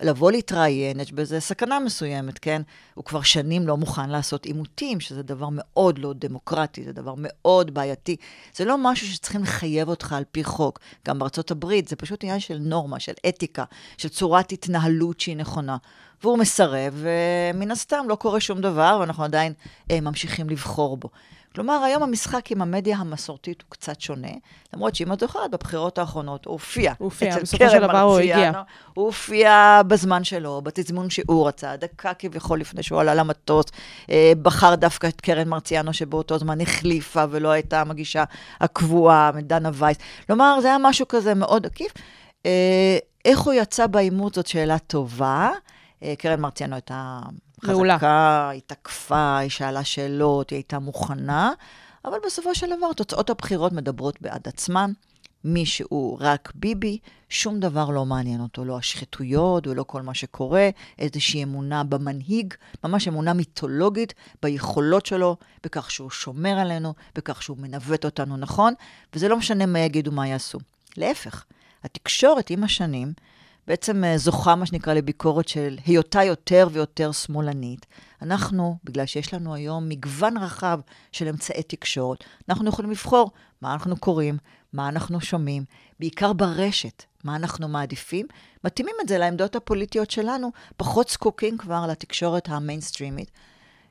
[0.00, 2.62] לבוא להתראיין, יש בזה סכנה מסוימת, כן?
[2.94, 7.74] הוא כבר שנים לא מוכן לעשות עימותים, שזה דבר מאוד לא דמוקרטי, זה דבר מאוד
[7.74, 8.16] בעייתי.
[8.54, 10.78] זה לא משהו שצריכים לחייב אותך על פי חוק.
[11.06, 13.64] גם בארצות הברית זה פשוט עניין של נורמה, של אתיקה,
[13.98, 15.76] של צורת התנהלות שהיא נכונה.
[16.22, 19.52] והוא מסרב, ומן הסתם לא קורה שום דבר, ואנחנו עדיין
[19.90, 21.08] אה, ממשיכים לבחור בו.
[21.58, 24.28] כלומר, היום המשחק עם המדיה המסורתית הוא קצת שונה,
[24.74, 26.92] למרות שאם את זוכרת, בבחירות האחרונות הוא הופיע.
[26.98, 28.52] הוא הופיע, בסופו של דבר הוא הגיע.
[28.94, 33.64] הוא הופיע בזמן שלו, בתזמון שהוא רצה, דקה כביכול לפני שהוא עלה למטוס,
[34.10, 38.24] אה, בחר דווקא את קרן מרציאנו, שבאותו זמן החליפה ולא הייתה המגישה
[38.60, 39.98] הקבועה, דנה וייס.
[40.26, 41.92] כלומר, זה היה משהו כזה מאוד עקיף.
[42.46, 45.50] אה, איך הוא יצא בעימות זאת שאלה טובה.
[46.02, 47.20] אה, קרן מרציאנו הייתה
[47.62, 47.94] מעולה.
[47.94, 51.52] חזקה, היא תקפה, היא שאלה שאלות, היא הייתה מוכנה,
[52.04, 54.92] אבל בסופו של דבר תוצאות הבחירות מדברות בעד עצמן.
[55.44, 60.68] מי שהוא רק ביבי, שום דבר לא מעניין אותו, לא השחיתויות ולא כל מה שקורה,
[60.98, 68.04] איזושהי אמונה במנהיג, ממש אמונה מיתולוגית ביכולות שלו, בכך שהוא שומר עלינו, בכך שהוא מנווט
[68.04, 68.74] אותנו נכון,
[69.14, 70.58] וזה לא משנה מה יגידו, מה יעשו.
[70.96, 71.44] להפך,
[71.84, 73.12] התקשורת עם השנים
[73.68, 77.86] בעצם אה, זוכה, מה שנקרא, לביקורת של היותה יותר ויותר שמאלנית.
[78.22, 80.80] אנחנו, בגלל שיש לנו היום מגוון רחב
[81.12, 83.30] של אמצעי תקשורת, אנחנו יכולים לבחור
[83.62, 84.38] מה אנחנו קוראים,
[84.72, 85.64] מה אנחנו שומעים,
[86.00, 88.26] בעיקר ברשת, מה אנחנו מעדיפים,
[88.64, 93.30] מתאימים את זה לעמדות הפוליטיות שלנו, פחות זקוקים כבר לתקשורת המיינסטרימית.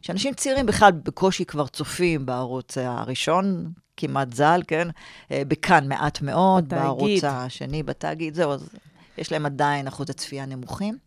[0.02, 4.88] שאנשים צעירים בכלל בקושי כבר צופים בערוץ הראשון, כמעט ז"ל, כן?
[5.32, 6.84] אה, בכאן מעט מאוד, בתאגיד.
[6.84, 8.70] בערוץ השני, בתאגיד, זהו, אז
[9.18, 10.98] יש להם עדיין אחוזי צפייה נמוכים,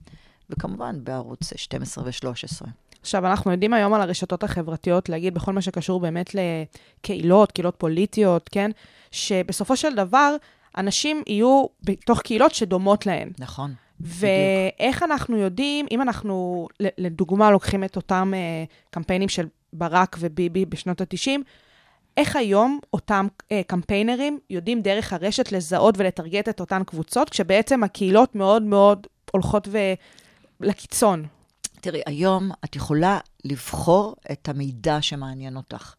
[0.50, 2.66] וכמובן בערוץ 12 ו-13.
[3.00, 8.48] עכשיו, אנחנו יודעים היום על הרשתות החברתיות להגיד בכל מה שקשור באמת לקהילות, קהילות פוליטיות,
[8.52, 8.70] כן?
[9.10, 10.36] שבסופו של דבר,
[10.76, 13.30] אנשים יהיו בתוך קהילות שדומות להן.
[13.38, 13.74] נכון.
[14.00, 21.00] ואיך אנחנו יודעים, אם אנחנו, לדוגמה, לוקחים את אותם uh, קמפיינים של ברק וביבי בשנות
[21.00, 21.40] ה-90,
[22.20, 28.34] איך היום אותם אה, קמפיינרים יודעים דרך הרשת לזהות ולטרגט את אותן קבוצות, כשבעצם הקהילות
[28.34, 29.78] מאוד מאוד הולכות ו...
[30.60, 31.26] לקיצון.
[31.80, 35.94] תראי, היום את יכולה לבחור את המידע שמעניין אותך.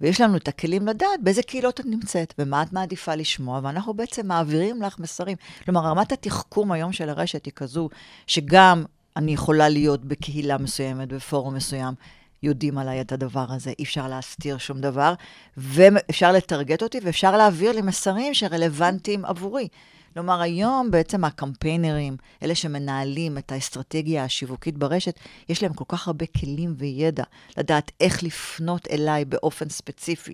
[0.00, 4.26] ויש לנו את הכלים לדעת באיזה קהילות את נמצאת, ומה את מעדיפה לשמוע, ואנחנו בעצם
[4.26, 5.36] מעבירים לך מסרים.
[5.64, 7.88] כלומר, רמת התחכום היום של הרשת היא כזו,
[8.26, 8.84] שגם
[9.16, 11.94] אני יכולה להיות בקהילה מסוימת, בפורום מסוים,
[12.42, 15.14] יודעים עליי את הדבר הזה, אי אפשר להסתיר שום דבר,
[15.56, 19.68] ואפשר לטרגט אותי, ואפשר להעביר לי מסרים שרלוונטיים עבורי.
[20.14, 25.14] כלומר, היום בעצם הקמפיינרים, אלה שמנהלים את האסטרטגיה השיווקית ברשת,
[25.48, 27.24] יש להם כל כך הרבה כלים וידע
[27.56, 30.32] לדעת איך לפנות אליי באופן ספציפי.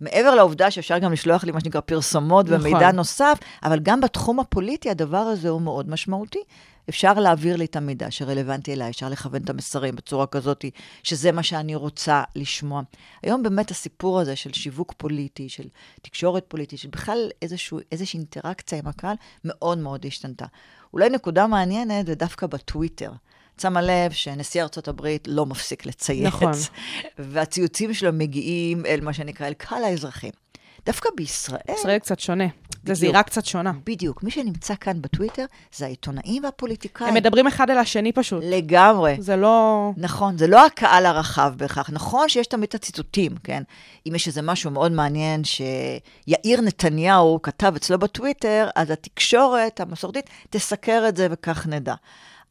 [0.00, 2.60] מעבר לעובדה שאפשר גם לשלוח לי מה שנקרא פרסומות נכון.
[2.60, 6.42] ומידע נוסף, אבל גם בתחום הפוליטי הדבר הזה הוא מאוד משמעותי.
[6.88, 10.64] אפשר להעביר לי את המידע שרלוונטי אליי, אפשר לכוון את המסרים בצורה כזאת,
[11.02, 12.82] שזה מה שאני רוצה לשמוע.
[13.22, 15.68] היום באמת הסיפור הזה של שיווק פוליטי, של
[16.02, 20.46] תקשורת פוליטית, של בכלל איזשהו, איזושהי אינטראקציה עם הקהל, מאוד מאוד השתנתה.
[20.92, 23.12] אולי נקודה מעניינת זה דווקא בטוויטר.
[23.60, 26.26] שמה לב שנשיא ארצות הברית לא מפסיק לצייץ.
[26.26, 26.52] נכון.
[27.18, 30.30] והציוצים שלו מגיעים אל מה שנקרא, אל קהל האזרחים.
[30.86, 31.60] דווקא בישראל...
[31.68, 32.44] ישראל קצת שונה.
[32.90, 32.98] בדיוק.
[32.98, 33.72] זירה קצת שונה.
[33.86, 34.22] בדיוק.
[34.22, 35.44] מי שנמצא כאן בטוויטר
[35.76, 37.08] זה העיתונאים והפוליטיקאים.
[37.08, 38.42] הם מדברים אחד אל השני פשוט.
[38.46, 39.16] לגמרי.
[39.18, 39.90] זה לא...
[39.96, 41.90] נכון, זה לא הקהל הרחב בהכרח.
[41.90, 43.62] נכון שיש תמיד את הציטוטים, כן?
[44.08, 51.04] אם יש איזה משהו מאוד מעניין שיאיר נתניהו כתב אצלו בטוויטר, אז התקשורת המסורתית תסקר
[51.08, 51.94] את זה וכך נדע.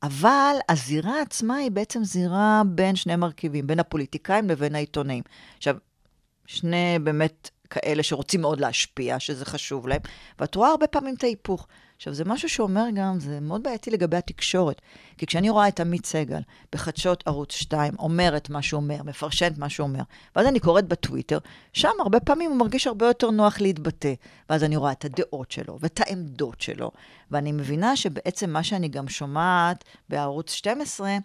[0.03, 5.23] אבל הזירה עצמה היא בעצם זירה בין שני מרכיבים, בין הפוליטיקאים לבין העיתונאים.
[5.57, 5.75] עכשיו,
[6.45, 10.01] שני באמת כאלה שרוצים מאוד להשפיע, שזה חשוב להם,
[10.39, 11.67] ואת רואה הרבה פעמים את ההיפוך.
[11.95, 14.81] עכשיו, זה משהו שאומר גם, זה מאוד בעייתי לגבי התקשורת.
[15.17, 16.39] כי כשאני רואה את עמית סגל
[16.73, 20.03] בחדשות ערוץ 2, אומר את מה שהוא אומר, מפרשן את מה שהוא אומר,
[20.35, 21.37] ואז אני קוראת בטוויטר,
[21.73, 24.13] שם הרבה פעמים הוא מרגיש הרבה יותר נוח להתבטא.
[24.49, 26.91] ואז אני רואה את הדעות שלו ואת העמדות שלו,
[27.31, 31.17] ואני מבינה שבעצם מה שאני גם שומעת בערוץ 12,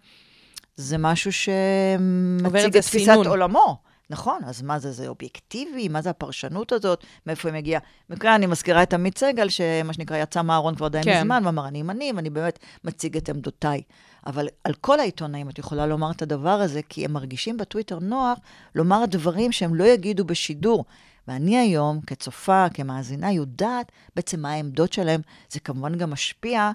[0.77, 3.13] זה משהו שמציג את תפיסת.
[3.27, 3.90] עולמו.
[4.11, 5.89] נכון, אז מה זה, זה אובייקטיבי?
[5.89, 7.05] מה זה הפרשנות הזאת?
[7.27, 7.81] מאיפה היא מגיעה?
[8.09, 11.21] במקרה אני מזכירה את עמית סגל, שמה שנקרא יצא מהארון כבר די כן.
[11.21, 13.83] מזמן, ואמר, אני ימני, ואני באמת מציג את עמדותיי.
[14.27, 18.39] אבל על כל העיתונאים את יכולה לומר את הדבר הזה, כי הם מרגישים בטוויטר נוח
[18.75, 20.85] לומר דברים שהם לא יגידו בשידור.
[21.29, 25.21] ואני היום, כצופה, כמאזינה, יודעת בעצם מה העמדות שלהם.
[25.51, 26.71] זה כמובן גם משפיע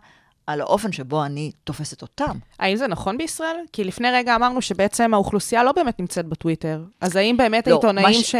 [0.47, 2.37] על האופן שבו אני תופסת אותם.
[2.59, 3.55] האם זה נכון בישראל?
[3.73, 6.83] כי לפני רגע אמרנו שבעצם האוכלוסייה לא באמת נמצאת בטוויטר.
[7.01, 8.35] אז האם באמת לא, העיתונאים ש-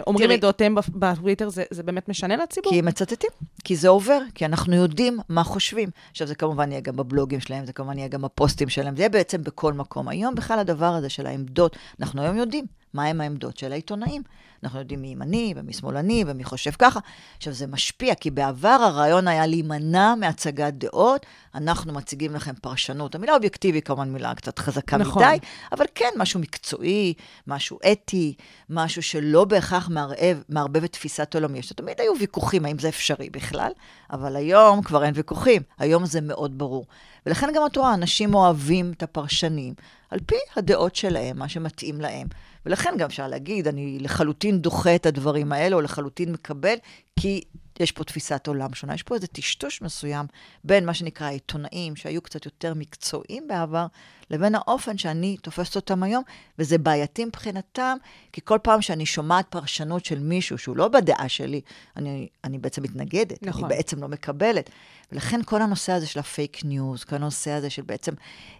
[0.00, 2.72] שאומרים את דעותיהם בטוויטר, זה, זה באמת משנה לציבור?
[2.72, 3.30] כי הם מצטטים,
[3.64, 5.88] כי זה עובר, כי אנחנו יודעים מה חושבים.
[6.10, 9.08] עכשיו, זה כמובן יהיה גם בבלוגים שלהם, זה כמובן יהיה גם בפוסטים שלהם, זה יהיה
[9.08, 10.08] בעצם בכל מקום.
[10.08, 12.64] היום בכלל הדבר הזה של העמדות, אנחנו היום יודעים
[12.94, 14.22] מהם העמדות של העיתונאים.
[14.64, 17.00] אנחנו יודעים מי ימני ומי שמאלני ומי חושב ככה.
[17.36, 23.14] עכשיו, זה משפיע, כי בעבר הרעיון היה להימנע מהצגת דעות, אנחנו מציגים לכם פרשנות.
[23.14, 25.22] המילה אובייקטיבי כמובן מילה קצת חזקה נכון.
[25.22, 25.38] מדי,
[25.72, 27.14] אבל כן, משהו מקצועי,
[27.46, 28.34] משהו אתי,
[28.70, 31.58] משהו שלא בהכרח מערבב, מערבב את תפיסת עולמי.
[31.58, 33.72] יש תמיד היו ויכוחים האם זה אפשרי בכלל,
[34.10, 36.86] אבל היום כבר אין ויכוחים, היום זה מאוד ברור.
[37.26, 39.74] ולכן גם את רואה, אנשים אוהבים את הפרשנים
[40.10, 42.26] על פי הדעות שלהם, מה שמתאים להם.
[42.66, 46.74] ולכן גם אפשר להגיד, אני לחלוטין דוחה את הדברים האלה, או לחלוטין מקבל,
[47.20, 47.40] כי
[47.80, 48.94] יש פה תפיסת עולם שונה.
[48.94, 50.26] יש פה איזה טשטוש מסוים
[50.64, 53.86] בין מה שנקרא העיתונאים, שהיו קצת יותר מקצועיים בעבר,
[54.30, 56.22] לבין האופן שאני תופסת אותם היום,
[56.58, 57.96] וזה בעייתי מבחינתם,
[58.32, 61.60] כי כל פעם שאני שומעת פרשנות של מישהו שהוא לא בדעה שלי,
[61.96, 63.64] אני, אני בעצם מתנגדת, נכון.
[63.64, 64.70] אני בעצם לא מקבלת.
[65.12, 68.12] ולכן כל הנושא הזה של ה fake news, כל הנושא הזה של בעצם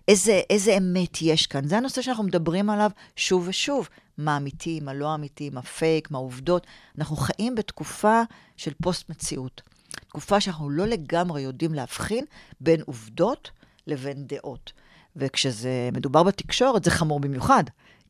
[0.08, 3.88] איזה, איזה אמת יש כאן, זה הנושא שאנחנו מדברים עליו שוב ושוב.
[4.18, 6.66] מה אמיתי, מה לא אמיתי, מה פייק, מה עובדות.
[6.98, 8.22] אנחנו חיים בתקופה
[8.56, 9.62] של פוסט-מציאות.
[10.08, 12.24] תקופה שאנחנו לא לגמרי יודעים להבחין
[12.60, 13.50] בין עובדות
[13.86, 14.72] לבין דעות.
[15.16, 17.64] וכשזה מדובר בתקשורת, זה חמור במיוחד.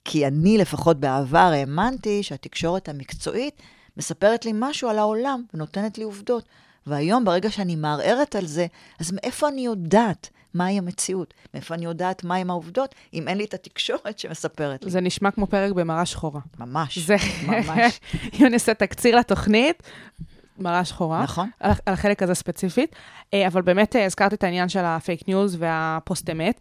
[0.04, 3.62] כי אני, לפחות בעבר, האמנתי שהתקשורת המקצועית
[3.96, 6.44] מספרת לי משהו על העולם ונותנת לי עובדות.
[6.86, 8.66] והיום, ברגע שאני מערערת על זה,
[9.00, 11.34] אז מאיפה אני יודעת מהי המציאות?
[11.54, 14.90] מאיפה אני יודעת מהי העובדות, אם אין לי את התקשורת שמספרת לי?
[14.90, 16.40] זה נשמע כמו פרק במראה שחורה.
[16.58, 18.00] ממש, זה, ממש.
[18.40, 19.82] אם נעשה תקציר לתוכנית,
[20.58, 21.22] מראה שחורה.
[21.22, 21.50] נכון.
[21.60, 22.96] על, על החלק הזה ספציפית.
[23.34, 26.60] אה, אבל באמת אה, הזכרת את העניין של הפייק ניוז והפוסט אמת.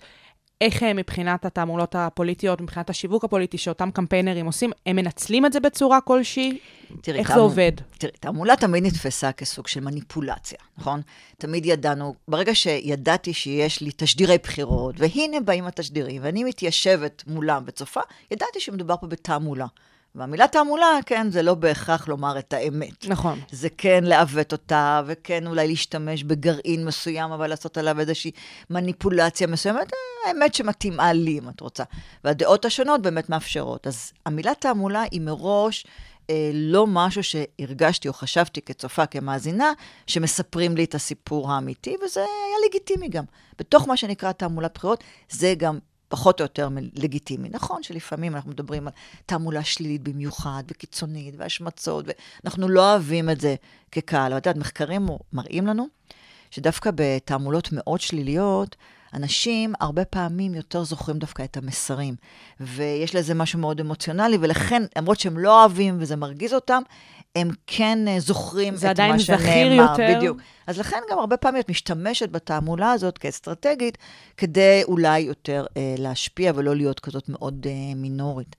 [0.61, 5.59] איך אה, מבחינת התעמולות הפוליטיות, מבחינת השיווק הפוליטי שאותם קמפיינרים עושים, הם מנצלים את זה
[5.59, 6.57] בצורה כלשהי?
[7.01, 7.71] תראי, איך זה תעמול- עובד?
[7.97, 11.01] תראי, תעמולה תמיד נתפסה כסוג של מניפולציה, נכון?
[11.37, 18.01] תמיד ידענו, ברגע שידעתי שיש לי תשדירי בחירות, והנה באים התשדירים, ואני מתיישבת מולם וצופה,
[18.31, 19.65] ידעתי שמדובר פה בתעמולה.
[20.15, 23.07] והמילה תעמולה, כן, זה לא בהכרח לומר את האמת.
[23.07, 23.39] נכון.
[23.51, 28.31] זה כן לעוות אותה, וכן אולי להשתמש בגרעין מסוים, אבל לעשות עליו איזושהי
[28.69, 29.91] מניפולציה מסוימת,
[30.27, 31.83] האמת שמתאימה לי, אם את רוצה.
[32.23, 33.87] והדעות השונות באמת מאפשרות.
[33.87, 35.85] אז המילה תעמולה היא מראש
[36.29, 39.71] אה, לא משהו שהרגשתי או חשבתי כצופה, כמאזינה,
[40.07, 43.23] שמספרים לי את הסיפור האמיתי, וזה היה לגיטימי גם.
[43.59, 45.79] בתוך מה שנקרא תעמולת בחירות, זה גם
[46.13, 47.49] פחות או יותר לגיטימי.
[47.51, 48.93] נכון שלפעמים אנחנו מדברים על
[49.25, 52.05] תעמולה שלילית במיוחד, וקיצונית, והשמצות,
[52.43, 53.55] ואנחנו לא אוהבים את זה
[53.91, 54.31] כקהל.
[54.31, 55.87] אבל את יודעת, מחקרים מראים לנו
[56.51, 58.75] שדווקא בתעמולות מאוד שליליות,
[59.13, 62.15] אנשים הרבה פעמים יותר זוכרים דווקא את המסרים,
[62.59, 66.81] ויש לזה משהו מאוד אמוציונלי, ולכן, למרות שהם לא אוהבים וזה מרגיז אותם,
[67.35, 68.95] הם כן אה, זוכרים את מה שנאמר.
[68.95, 70.17] זה עדיין זכיר יותר.
[70.17, 70.37] בדיוק.
[70.67, 73.97] אז לכן גם הרבה פעמים את משתמשת בתעמולה הזאת כאסטרטגיה,
[74.37, 78.55] כדי אולי יותר אה, להשפיע ולא להיות כזאת מאוד אה, מינורית.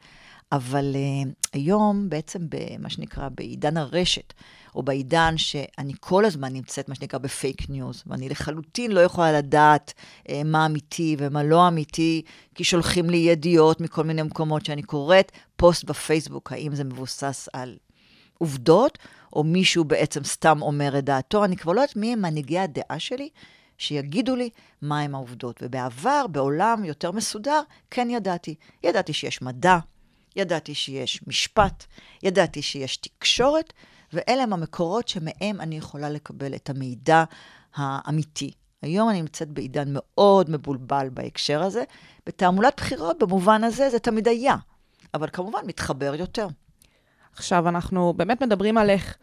[0.53, 4.33] אבל אה, היום, בעצם במה שנקרא, בעידן הרשת,
[4.75, 9.95] או בעידן שאני כל הזמן נמצאת, מה שנקרא, בפייק ניוז, ואני לחלוטין לא יכולה לדעת
[10.29, 12.23] אה, מה אמיתי ומה לא אמיתי,
[12.55, 17.77] כי שולחים לי ידיעות מכל מיני מקומות שאני קוראת, פוסט בפייסבוק, האם זה מבוסס על
[18.39, 18.99] עובדות,
[19.33, 22.99] או מישהו בעצם סתם אומר את דעתו, אני כבר לא יודעת מי הם מנהיגי הדעה
[22.99, 23.29] שלי.
[23.79, 24.51] שיגידו לי
[24.83, 25.61] מהם העובדות.
[25.63, 28.55] ובעבר, בעולם יותר מסודר, כן ידעתי.
[28.85, 29.79] ידעתי שיש מדע,
[30.37, 31.85] ידעתי שיש משפט,
[32.23, 33.73] ידעתי שיש תקשורת,
[34.13, 37.25] ואלה הם המקורות שמהם אני יכולה לקבל את המידע
[37.75, 38.51] האמיתי.
[38.83, 41.85] היום אני נמצאת בעידן מאוד מבולבל בהקשר הזה.
[42.27, 44.57] בתעמולת בחירות, במובן הזה, זה תמיד היה,
[45.15, 46.47] אבל כמובן מתחבר יותר.
[47.37, 49.17] עכשיו, אנחנו באמת מדברים על איך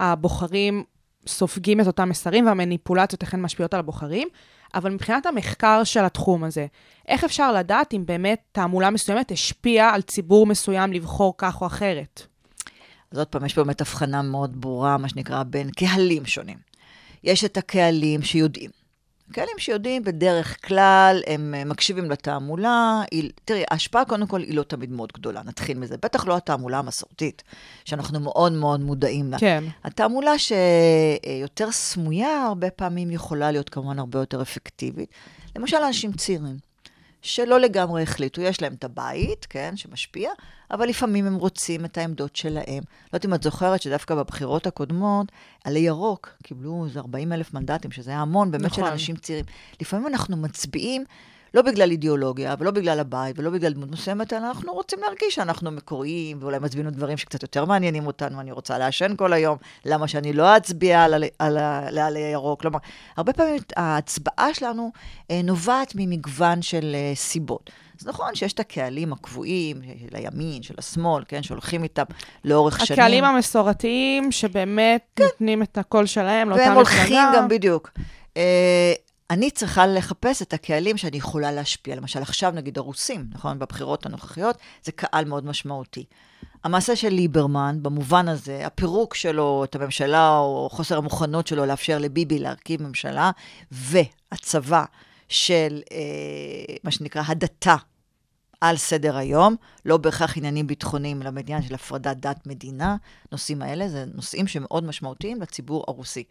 [0.00, 0.84] הבוחרים
[1.26, 4.28] סופגים את אותם מסרים והמניפולציות, איך הן משפיעות על הבוחרים,
[4.74, 6.66] אבל מבחינת המחקר של התחום הזה,
[7.08, 12.26] איך אפשר לדעת אם באמת תעמולה מסוימת השפיעה על ציבור מסוים לבחור כך או אחרת?
[13.10, 16.58] אז עוד פעם, יש באמת הבחנה מאוד ברורה, מה שנקרא, בין קהלים שונים.
[17.24, 18.81] יש את הקהלים שיודעים.
[19.32, 23.02] קהלים שיודעים בדרך כלל, הם אה, מקשיבים לתעמולה.
[23.10, 25.96] היא, תראי, ההשפעה קודם כל היא לא תמיד מאוד גדולה, נתחיל מזה.
[26.02, 27.42] בטח לא התעמולה המסורתית,
[27.84, 29.38] שאנחנו מאוד מאוד מודעים לה.
[29.38, 29.64] כן.
[29.84, 35.08] התעמולה שיותר סמויה, הרבה פעמים יכולה להיות כמובן הרבה יותר אפקטיבית.
[35.56, 36.71] למשל, אנשים צעירים.
[37.22, 38.40] שלא לגמרי החליטו.
[38.40, 40.30] יש להם את הבית, כן, שמשפיע,
[40.70, 42.82] אבל לפעמים הם רוצים את העמדות שלהם.
[43.02, 45.32] לא יודעת אם את זוכרת שדווקא בבחירות הקודמות,
[45.64, 48.84] עלי ירוק קיבלו איזה 40 אלף מנדטים, שזה היה המון באמת נכון.
[48.84, 49.44] של אנשים צעירים.
[49.80, 51.04] לפעמים אנחנו מצביעים
[51.54, 55.70] לא בגלל אידיאולוגיה, ולא בגלל הבית, ולא בגלל דמות מסוימת, אלא אנחנו רוצים להרגיש שאנחנו
[55.70, 60.32] מקוריים, ואולי מצביעים דברים שקצת יותר מעניינים אותנו, אני רוצה לעשן כל היום, למה שאני
[60.32, 61.58] לא אצביע על, על, על
[61.98, 62.60] העלי הירוק?
[62.60, 62.78] כלומר,
[63.16, 64.92] הרבה פעמים ההצבעה שלנו
[65.30, 67.70] אה, נובעת ממגוון של אה, סיבות.
[68.00, 72.02] אז נכון שיש את הקהלים הקבועים, של הימין, של השמאל, כן, שהולכים איתם
[72.44, 73.00] לאורך הקהלים שנים.
[73.00, 75.24] הקהלים המסורתיים, שבאמת כן.
[75.24, 76.76] נותנים את הקול שלהם לאותה מפלגה.
[76.76, 77.90] והם הולכים גם, בדיוק.
[79.32, 81.96] אני צריכה לחפש את הקהלים שאני יכולה להשפיע.
[81.96, 83.58] למשל, עכשיו נגיד הרוסים, נכון?
[83.58, 86.04] בבחירות הנוכחיות, זה קהל מאוד משמעותי.
[86.64, 92.38] המעשה של ליברמן, במובן הזה, הפירוק שלו, את הממשלה, או חוסר המוכנות שלו לאפשר לביבי
[92.38, 93.30] להרכיב ממשלה,
[93.70, 94.84] והצבא
[95.28, 97.76] של אה, מה שנקרא הדתה
[98.62, 102.96] על סדר היום, לא בהכרח עניינים ביטחוניים, אלא בעניין של הפרדת דת מדינה.
[103.32, 106.24] נושאים האלה זה נושאים שמאוד משמעותיים לציבור הרוסי.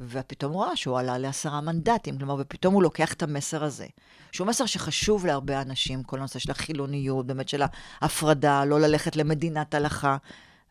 [0.00, 3.86] ופתאום הוא ראה שהוא עלה לעשרה מנדטים, כלומר, ופתאום הוא לוקח את המסר הזה,
[4.32, 7.62] שהוא מסר שחשוב להרבה אנשים, כל הנושא של החילוניות, באמת של
[8.00, 10.16] ההפרדה, לא ללכת למדינת הלכה.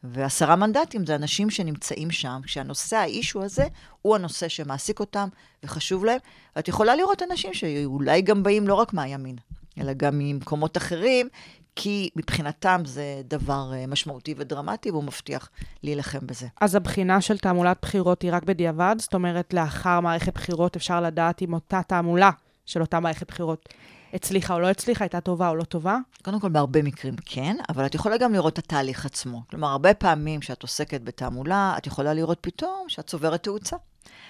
[0.04, 3.67] ועשרה מנדטים זה אנשים שנמצאים שם, כשהנושא, האישו הזה,
[4.02, 5.30] הוא הנושא שמעסיק אותם
[5.63, 6.19] וחשוב להם.
[6.56, 9.36] ואת יכולה לראות אנשים שאולי גם באים לא רק מהימין,
[9.80, 11.30] אלא גם ממקומות אחרים,
[11.76, 15.50] כי מבחינתם זה דבר אה, משמעותי ודרמטי, והוא מבטיח
[15.84, 16.48] להילחם בזה.
[16.62, 18.96] אז הבחינה של תעמולת בחירות היא רק בדיעבד?
[19.00, 22.32] זאת אומרת, לאחר מערכת בחירות אפשר לדעת אם אותה תעמולה
[22.65, 23.70] של אותה מערכת בחירות
[24.13, 25.98] הצליחה או לא הצליחה, הייתה טובה או לא טובה?
[26.24, 29.42] קודם כל, בהרבה מקרים כן, אבל את יכולה גם לראות את התהליך עצמו.
[29.50, 33.76] כלומר, הרבה פעמים כשאת עוסקת בתעמולה, את יכולה לראות פתאום שאת צוברת תאוצה.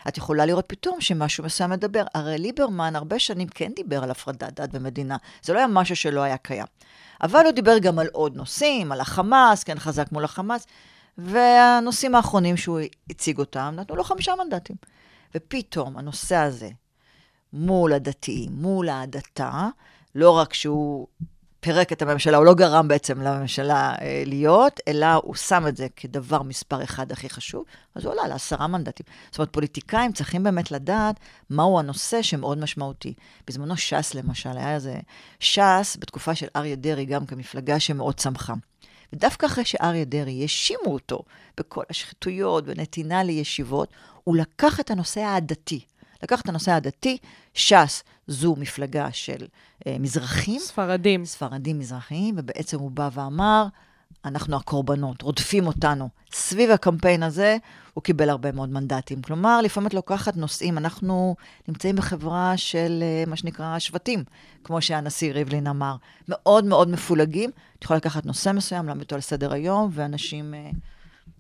[0.08, 2.04] את יכולה לראות פתאום שמשהו מסוים מדבר.
[2.14, 5.18] הרי ליברמן הרבה שנים כן דיבר על הפרדת דת ומדינה.
[5.42, 6.66] זה לא היה משהו שלא היה קיים.
[7.22, 10.68] אבל הוא דיבר גם על עוד נושאים, על החמאס, כן חזק מול החמאס,
[11.18, 12.80] והנושאים האחרונים שהוא
[13.10, 14.76] הציג אותם, נתנו לו חמישה מנדטים.
[15.36, 16.70] ופתאום הנושא הזה,
[17.54, 19.68] מול הדתיים, מול ההדתה,
[20.16, 21.08] לא רק שהוא
[21.60, 25.88] פירק את הממשלה, הוא לא גרם בעצם לממשלה אה, להיות, אלא הוא שם את זה
[25.96, 27.64] כדבר מספר אחד הכי חשוב,
[27.96, 29.06] אז הוא עלה לעשרה מנדטים.
[29.32, 33.14] זאת אומרת, פוליטיקאים צריכים באמת לדעת מהו הנושא שמאוד משמעותי.
[33.48, 34.96] בזמנו ש"ס, למשל, היה איזה...
[35.40, 38.54] ש"ס, בתקופה של אריה דרעי, גם כמפלגה שמאוד צמחה.
[39.14, 41.24] ודווקא אחרי שאריה דרעי האשימו אותו
[41.58, 43.90] בכל השחיתויות ונתינה לישיבות,
[44.24, 45.86] הוא לקח את הנושא העדתי.
[46.24, 47.18] לקח את הנושא העדתי,
[47.54, 49.46] ש"ס זו מפלגה של
[49.88, 51.26] אה, מזרחים, ספרדים.
[51.26, 53.66] ספרדים מזרחיים, ובעצם הוא בא ואמר,
[54.26, 56.10] אנחנו הקורבנות, רודפים אותנו.
[56.32, 57.58] סביב הקמפיין הזה,
[57.94, 59.22] הוא קיבל הרבה מאוד מנדטים.
[59.22, 61.36] כלומר, לפעמים את לוקחת נושאים, אנחנו
[61.68, 64.24] נמצאים בחברה של אה, מה שנקרא שבטים,
[64.64, 65.96] כמו שהנשיא ריבלין אמר.
[66.28, 67.50] מאוד מאוד מפולגים.
[67.80, 70.70] את יכולה לקחת נושא מסוים, להעמיד אותו על סדר היום, ואנשים אה,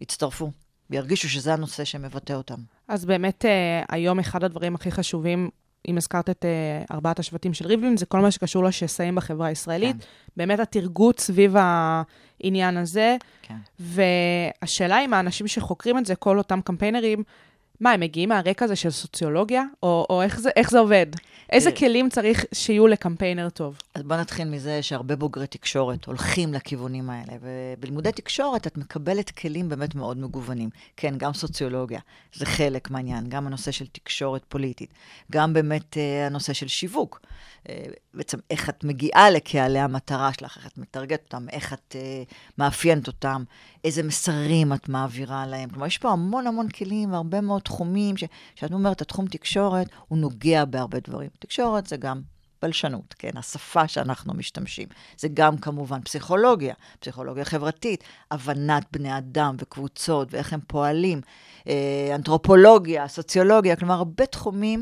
[0.01, 0.51] יצטרפו,
[0.89, 2.59] וירגישו שזה הנושא שמבטא אותם.
[2.87, 5.49] אז באמת, אה, היום אחד הדברים הכי חשובים,
[5.87, 9.95] אם הזכרת את אה, ארבעת השבטים של ריבלין, זה כל מה שקשור לשסעים בחברה הישראלית.
[9.99, 10.07] כן.
[10.37, 13.15] באמת התרגות סביב העניין הזה.
[13.41, 13.55] כן.
[13.79, 17.23] והשאלה אם האנשים שחוקרים את זה, כל אותם קמפיינרים,
[17.79, 19.63] מה, הם מגיעים מהרקע הזה של סוציולוגיה?
[19.83, 21.05] או, או איך, זה, איך זה עובד?
[21.51, 21.79] איזה תראי.
[21.79, 23.77] כלים צריך שיהיו לקמפיינר טוב?
[23.95, 29.69] אז בוא נתחיל מזה שהרבה בוגרי תקשורת הולכים לכיוונים האלה, ובלימודי תקשורת את מקבלת כלים
[29.69, 30.69] באמת מאוד מגוונים.
[30.97, 31.99] כן, גם סוציולוגיה,
[32.33, 34.93] זה חלק מהעניין, גם הנושא של תקשורת פוליטית,
[35.31, 37.21] גם באמת אה, הנושא של שיווק.
[37.69, 42.23] אה, בעצם איך את מגיעה לקהלי המטרה שלך, איך את מטרגטת אותם, איך את אה,
[42.57, 43.43] מאפיינת אותם,
[43.83, 45.69] איזה מסרים את מעבירה להם.
[45.69, 48.23] כלומר, יש פה המון המון כלים והרבה מאוד תחומים, ש-
[48.55, 51.29] שאת אומרת, התחום תקשורת, הוא נוגע בהרבה דברים.
[51.39, 52.21] תקשורת זה גם
[52.61, 53.37] בלשנות, כן?
[53.37, 54.87] השפה שאנחנו משתמשים.
[55.17, 61.21] זה גם כמובן פסיכולוגיה, פסיכולוגיה חברתית, הבנת בני אדם וקבוצות ואיך הם פועלים,
[61.67, 64.81] אה, אנתרופולוגיה, סוציולוגיה, כלומר, הרבה תחומים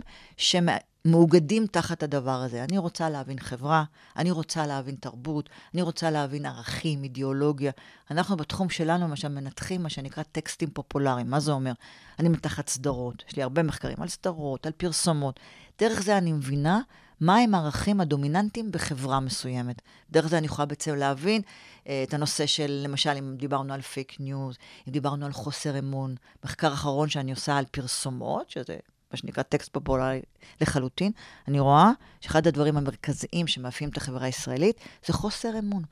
[1.08, 2.64] שמאוגדים תחת הדבר הזה.
[2.64, 3.84] אני רוצה להבין חברה,
[4.16, 7.72] אני רוצה להבין תרבות, אני רוצה להבין ערכים, אידיאולוגיה.
[8.12, 11.30] אנחנו בתחום שלנו, למשל, מנתחים מה שנקרא טקסטים פופולריים.
[11.30, 11.72] מה זה אומר?
[12.20, 15.40] אני מנתחת סדרות, יש לי הרבה מחקרים על סדרות, על פרסומות.
[15.80, 16.82] דרך זה אני מבינה
[17.22, 19.82] מהם הערכים הדומיננטיים בחברה מסוימת.
[20.12, 21.42] דרך זה אני יכולה בעצם להבין
[21.88, 26.16] אה, את הנושא של, למשל, אם דיברנו על פייק ניוז, אם דיברנו על חוסר אמון,
[26.44, 28.78] מחקר אחרון שאני עושה על פרסומות, שזה
[29.12, 30.22] מה שנקרא טקסט פופולרי
[30.62, 31.12] לחלוטין,
[31.48, 31.92] אני רואה
[32.22, 35.84] שאחד הדברים המרכזיים שמאפיינים את החברה הישראלית זה חוסר אמון.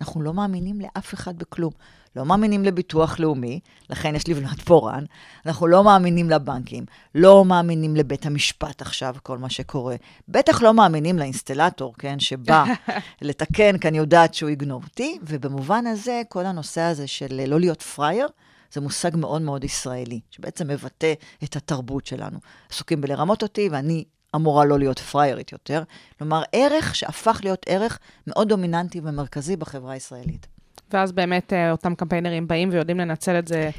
[0.00, 1.72] אנחנו לא מאמינים לאף אחד בכלום.
[2.16, 3.60] לא מאמינים לביטוח לאומי,
[3.90, 5.04] לכן יש לבנת פורן.
[5.46, 9.96] אנחנו לא מאמינים לבנקים, לא מאמינים לבית המשפט עכשיו, כל מה שקורה.
[10.28, 12.64] בטח לא מאמינים לאינסטלטור, כן, שבא
[13.22, 17.82] לתקן, כי אני יודעת שהוא יגנוב אותי, ובמובן הזה, כל הנושא הזה של לא להיות
[17.82, 18.28] פראייר,
[18.72, 21.12] זה מושג מאוד מאוד ישראלי, שבעצם מבטא
[21.44, 22.38] את התרבות שלנו.
[22.70, 24.04] עסוקים בלרמות אותי, ואני
[24.36, 25.82] אמורה לא להיות פראיירית יותר.
[26.18, 30.46] כלומר, ערך שהפך להיות ערך מאוד דומיננטי ומרכזי בחברה הישראלית.
[30.92, 33.70] ואז באמת אה, אותם קמפיינרים באים ויודעים לנצל את זה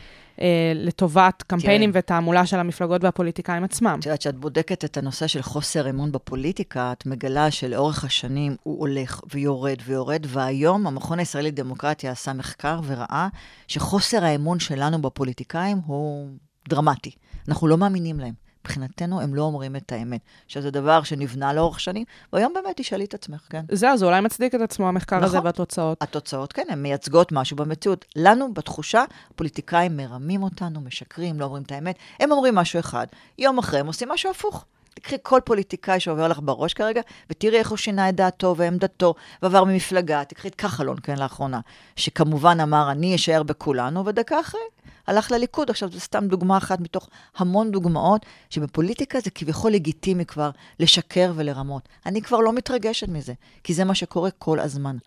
[0.75, 1.99] לטובת קמפיינים כן.
[1.99, 3.97] ותעמולה של המפלגות והפוליטיקאים עצמם.
[3.99, 8.79] את יודעת, כשאת בודקת את הנושא של חוסר אמון בפוליטיקה, את מגלה שלאורך השנים הוא
[8.79, 13.27] הולך ויורד ויורד, והיום המכון הישראלי לדמוקרטיה עשה מחקר וראה
[13.67, 16.29] שחוסר האמון שלנו בפוליטיקאים הוא
[16.69, 17.11] דרמטי.
[17.47, 18.33] אנחנו לא מאמינים להם.
[18.61, 20.21] מבחינתנו הם לא אומרים את האמת.
[20.47, 22.03] שזה דבר שנבנה לאורך שנים,
[22.33, 23.65] והיום באמת תשאלי את עצמך, כן?
[23.71, 25.45] זהו, זה אולי מצדיק את עצמו, המחקר הזה נכון.
[25.45, 25.97] והתוצאות.
[26.01, 28.05] התוצאות, כן, הן מייצגות משהו במציאות.
[28.15, 29.03] לנו, בתחושה,
[29.33, 31.95] הפוליטיקאים מרמים אותנו, משקרים, לא אומרים את האמת.
[32.19, 33.07] הם אומרים משהו אחד,
[33.37, 34.65] יום אחרי הם עושים משהו הפוך.
[34.93, 39.63] תקחי כל פוליטיקאי שעובר לך בראש כרגע, ותראי איך הוא שינה את דעתו ועמדתו, ועבר
[39.63, 40.23] ממפלגה.
[40.23, 41.59] תקחי את כחלון, כן, לאחרונה,
[41.95, 44.61] שכמובן אמר, אני אשאר בכולנו, ודקה אחרי,
[45.07, 45.69] הלך לליכוד.
[45.69, 51.89] עכשיו, זו סתם דוגמה אחת מתוך המון דוגמאות, שבפוליטיקה זה כביכול לגיטימי כבר לשקר ולרמות.
[52.05, 53.33] אני כבר לא מתרגשת מזה,
[53.63, 54.97] כי זה מה שקורה כל הזמן.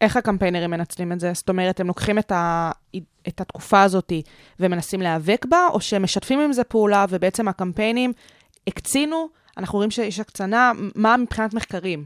[0.00, 1.32] איך הקמפיינרים מנצלים את זה?
[1.34, 2.70] זאת אומרת, הם לוקחים את, ה...
[3.28, 4.12] את התקופה הזאת
[4.60, 8.12] ומנסים להיאבק בה, או שהם משתפים עם זה פעולה, ובעצם הקמפיינים
[8.66, 12.04] הקצינו, אנחנו רואים שיש הקצנה, מה מבחינת מחקרים?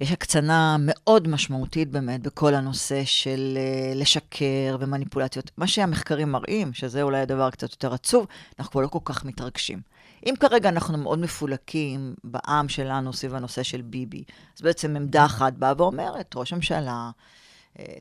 [0.00, 5.50] יש הקצנה מאוד משמעותית באמת בכל הנושא של uh, לשקר ומניפולציות.
[5.56, 8.26] מה שהמחקרים מראים, שזה אולי הדבר קצת יותר עצוב,
[8.58, 9.80] אנחנו כבר לא כל כך מתרגשים.
[10.26, 14.24] אם כרגע אנחנו מאוד מפולקים בעם שלנו סביב הנושא של ביבי,
[14.56, 17.10] אז בעצם עמדה אחת באה ואומרת, ראש הממשלה, אה,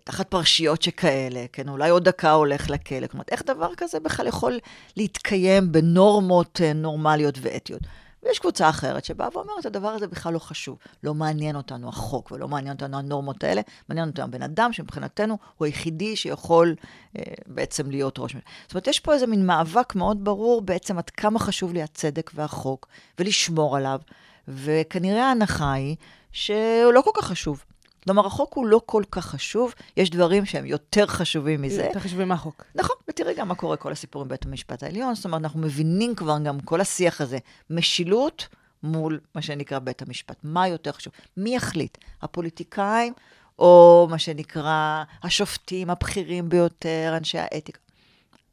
[0.03, 3.07] תחת פרשיות שכאלה, כן, אולי עוד דקה הולך לכלא.
[3.07, 4.59] כלומר, איך דבר כזה בכלל יכול
[4.97, 7.81] להתקיים בנורמות אה, נורמליות ואתיות?
[8.23, 10.77] ויש קבוצה אחרת שבאה ואומרת, הדבר הזה בכלל לא חשוב.
[11.03, 15.65] לא מעניין אותנו החוק ולא מעניין אותנו הנורמות האלה, מעניין אותנו הבן אדם שמבחינתנו הוא
[15.65, 16.75] היחידי שיכול
[17.17, 18.49] אה, בעצם להיות ראש ממשלה.
[18.63, 22.31] זאת אומרת, יש פה איזה מין מאבק מאוד ברור בעצם עד כמה חשוב לי הצדק
[22.33, 22.87] והחוק,
[23.19, 23.99] ולשמור עליו,
[24.47, 25.95] וכנראה ההנחה היא
[26.31, 27.63] שהוא לא כל כך חשוב.
[28.09, 31.83] כלומר, החוק הוא לא כל כך חשוב, יש דברים שהם יותר חשובים מזה.
[31.85, 32.63] יותר חשובים מהחוק.
[32.75, 36.15] נכון, ותראי גם מה קורה כל הסיפור עם בית המשפט העליון, זאת אומרת, אנחנו מבינים
[36.15, 37.37] כבר גם כל השיח הזה,
[37.69, 38.47] משילות
[38.83, 40.37] מול מה שנקרא בית המשפט.
[40.43, 41.13] מה יותר חשוב?
[41.37, 41.97] מי יחליט?
[42.21, 43.13] הפוליטיקאים
[43.59, 47.79] או מה שנקרא השופטים הבכירים ביותר, אנשי האתיקה.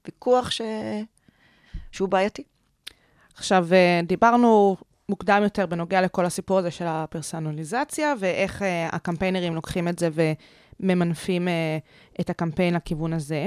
[0.05, 0.61] ויכוח ש...
[1.93, 2.43] שהוא בעייתי.
[3.37, 4.77] עכשיו, אה, דיברנו
[5.09, 10.09] מוקדם יותר בנוגע לכל הסיפור הזה של הפרסונליזציה, ואיך אה, הקמפיינרים לוקחים את זה
[10.81, 11.79] וממנפים אה,
[12.21, 13.47] את הקמפיין לכיוון הזה.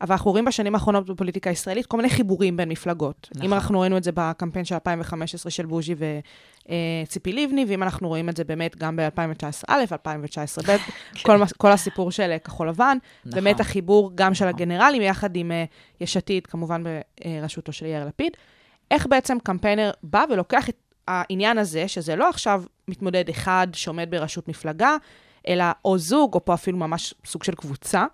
[0.00, 3.28] אבל אנחנו רואים בשנים האחרונות בפוליטיקה הישראלית כל מיני חיבורים בין מפלגות.
[3.34, 3.46] נכון.
[3.46, 5.94] אם אנחנו ראינו את זה בקמפיין של 2015 של בוז'י
[7.04, 10.78] וציפי לבני, ואם אנחנו רואים את זה באמת גם ב-2019 א', 2019 ב',
[11.22, 13.40] כל, כל הסיפור של אה, כחול לבן, נכון.
[13.40, 15.64] באמת החיבור גם של הגנרלים, יחד עם אה,
[16.00, 18.32] יש עתיד, כמובן בראשותו של יאיר לפיד.
[18.90, 24.48] איך בעצם קמפיינר בא ולוקח את העניין הזה, שזה לא עכשיו מתמודד אחד שעומד בראשות
[24.48, 24.96] מפלגה,
[25.48, 28.06] אלא או זוג, או פה אפילו ממש סוג של קבוצה,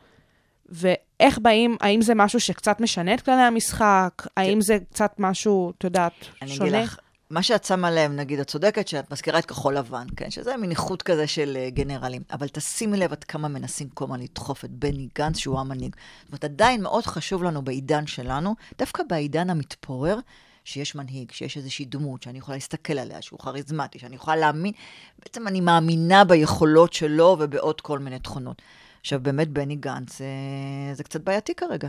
[0.68, 4.26] ואיך באים, האם זה משהו שקצת משנה את כללי המשחק?
[4.36, 6.68] האם זה קצת משהו, את יודעת, אני שונה?
[6.68, 6.98] אגיד לך,
[7.30, 10.30] מה שאת שמה לב, נגיד, את צודקת שאת מזכירה את כחול לבן, כן?
[10.30, 12.22] שזה מין איחוד כזה של uh, גנרלים.
[12.32, 15.96] אבל תשימי לב עד כמה מנסים כל הזמן לדחוף את בני גנץ, שהוא המנהיג.
[16.22, 20.18] זאת אומרת, עדיין מאוד חשוב לנו בעידן שלנו, דווקא בעידן המתפורר,
[20.64, 24.72] שיש מנהיג, שיש איזושהי דמות שאני יכולה להסתכל עליה, שהוא כריזמטי, שאני יכולה להאמין,
[25.18, 28.62] בעצם אני מאמינה ביכולות שלו ובעוד כל מיני תכונות.
[29.00, 31.88] עכשיו, באמת, בני גנץ, אה, זה קצת בעייתי כרגע.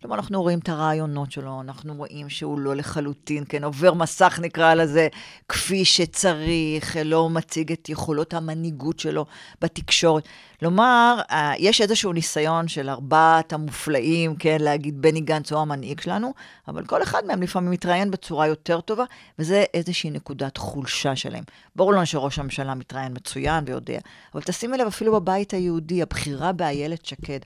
[0.00, 4.74] כלומר, אנחנו רואים את הרעיונות שלו, אנחנו רואים שהוא לא לחלוטין, כן, עובר מסך נקרא
[4.74, 5.08] לזה,
[5.48, 9.26] כפי שצריך, לא מציג את יכולות המנהיגות שלו
[9.60, 10.28] בתקשורת.
[10.60, 16.34] כלומר, אה, יש איזשהו ניסיון של ארבעת המופלאים, כן, להגיד בני גנץ הוא המנהיג שלנו,
[16.68, 19.04] אבל כל אחד מהם לפעמים מתראיין בצורה יותר טובה,
[19.38, 21.44] וזה איזושהי נקודת חולשה שלהם.
[21.76, 23.98] ברור לנו שראש הממשלה מתראיין מצוין ויודע,
[24.34, 27.40] אבל תשימי לב, אפילו בבית היהודי, הבחירה באיילת שקד,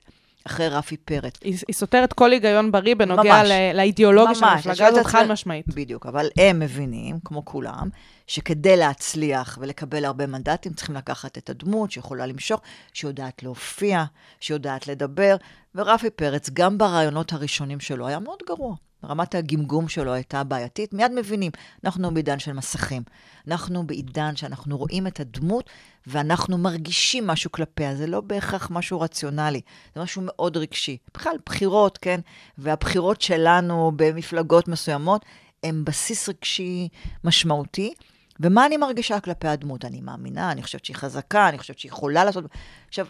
[0.47, 3.49] אחרי רפי פרץ, היא, היא סותרת כל היגיון בריא בנוגע ממש.
[3.49, 5.67] ל- לאידיאולוגיה של המפלגה הזאת, את חד משמעית.
[5.67, 7.89] בדיוק, אבל הם מבינים, כמו כולם,
[8.27, 12.61] שכדי להצליח ולקבל הרבה מנדטים, צריכים לקחת את הדמות שיכולה למשוך,
[12.93, 14.03] שיודעת להופיע,
[14.39, 15.35] שיודעת לדבר,
[15.75, 18.75] ורפי פרץ, גם ברעיונות הראשונים שלו, היה מאוד גרוע.
[19.03, 21.51] רמת הגמגום שלו הייתה בעייתית, מיד מבינים,
[21.83, 23.03] אנחנו בעידן של מסכים.
[23.47, 25.69] אנחנו בעידן שאנחנו רואים את הדמות
[26.07, 29.61] ואנחנו מרגישים משהו כלפיה, זה לא בהכרח משהו רציונלי,
[29.95, 30.97] זה משהו מאוד רגשי.
[31.13, 32.19] בכלל, בחירות, כן?
[32.57, 35.25] והבחירות שלנו במפלגות מסוימות
[35.63, 36.89] הן בסיס רגשי
[37.23, 37.93] משמעותי.
[38.39, 39.85] ומה אני מרגישה כלפי הדמות?
[39.85, 42.43] אני מאמינה, אני חושבת שהיא חזקה, אני חושבת שהיא יכולה לעשות...
[42.87, 43.07] עכשיו,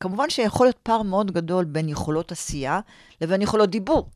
[0.00, 2.80] כמובן שיכול להיות פער מאוד גדול בין יכולות עשייה
[3.20, 4.10] לבין יכולות דיבור.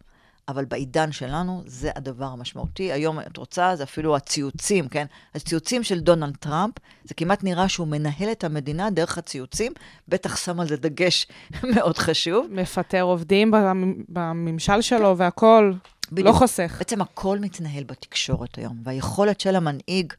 [0.53, 2.93] אבל בעידן שלנו זה הדבר המשמעותי.
[2.93, 5.07] היום, את רוצה, זה אפילו הציוצים, כן?
[5.35, 6.75] הציוצים של דונלד טראמפ,
[7.05, 9.73] זה כמעט נראה שהוא מנהל את המדינה דרך הציוצים,
[10.09, 11.27] בטח שם על זה דגש
[11.75, 12.47] מאוד חשוב.
[12.51, 15.75] מפטר עובדים במ- בממשל שלו והכול,
[16.17, 16.33] לא.
[16.33, 16.75] חוסך.
[16.79, 20.13] בעצם הכל מתנהל בתקשורת היום, והיכולת של המנהיג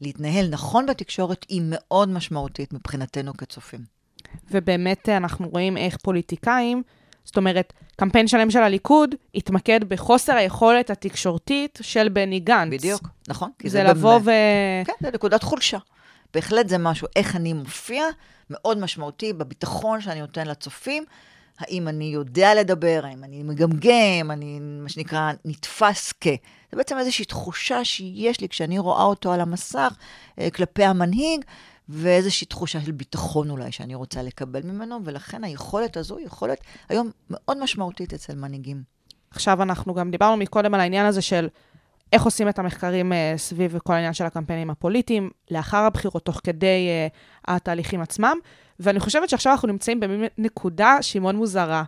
[0.00, 3.80] להתנהל נכון בתקשורת היא מאוד משמעותית מבחינתנו כצופים.
[4.50, 6.82] ובאמת אנחנו רואים איך פוליטיקאים,
[7.28, 12.72] זאת אומרת, קמפיין שלם של הליכוד התמקד בחוסר היכולת התקשורתית של בני גנץ.
[12.72, 13.50] בדיוק, נכון?
[13.58, 14.92] כי זה לבוא באמת- ו...
[14.92, 15.78] כן, זה נקודת חולשה.
[16.34, 18.04] בהחלט זה משהו, איך אני מופיע,
[18.50, 21.04] מאוד משמעותי בביטחון שאני נותן לצופים.
[21.58, 26.26] האם אני יודע לדבר, האם אני מגמגם, אני, מה שנקרא, נתפס כ...
[26.70, 29.94] זה בעצם איזושהי תחושה שיש לי כשאני רואה אותו על המסך
[30.38, 31.44] אה, כלפי המנהיג,
[31.88, 36.58] ואיזושהי תחושה של ביטחון אולי שאני רוצה לקבל ממנו, ולכן היכולת הזו היא יכולת
[36.88, 38.82] היום מאוד משמעותית אצל מנהיגים.
[39.30, 41.48] עכשיו אנחנו גם דיברנו מקודם על העניין הזה של
[42.12, 46.88] איך עושים את המחקרים אה, סביב כל העניין של הקמפיינים הפוליטיים, לאחר הבחירות, תוך כדי
[46.88, 47.06] אה,
[47.54, 48.38] התהליכים עצמם,
[48.80, 51.82] ואני חושבת שעכשיו אנחנו נמצאים במין נקודה שהיא מאוד מוזרה.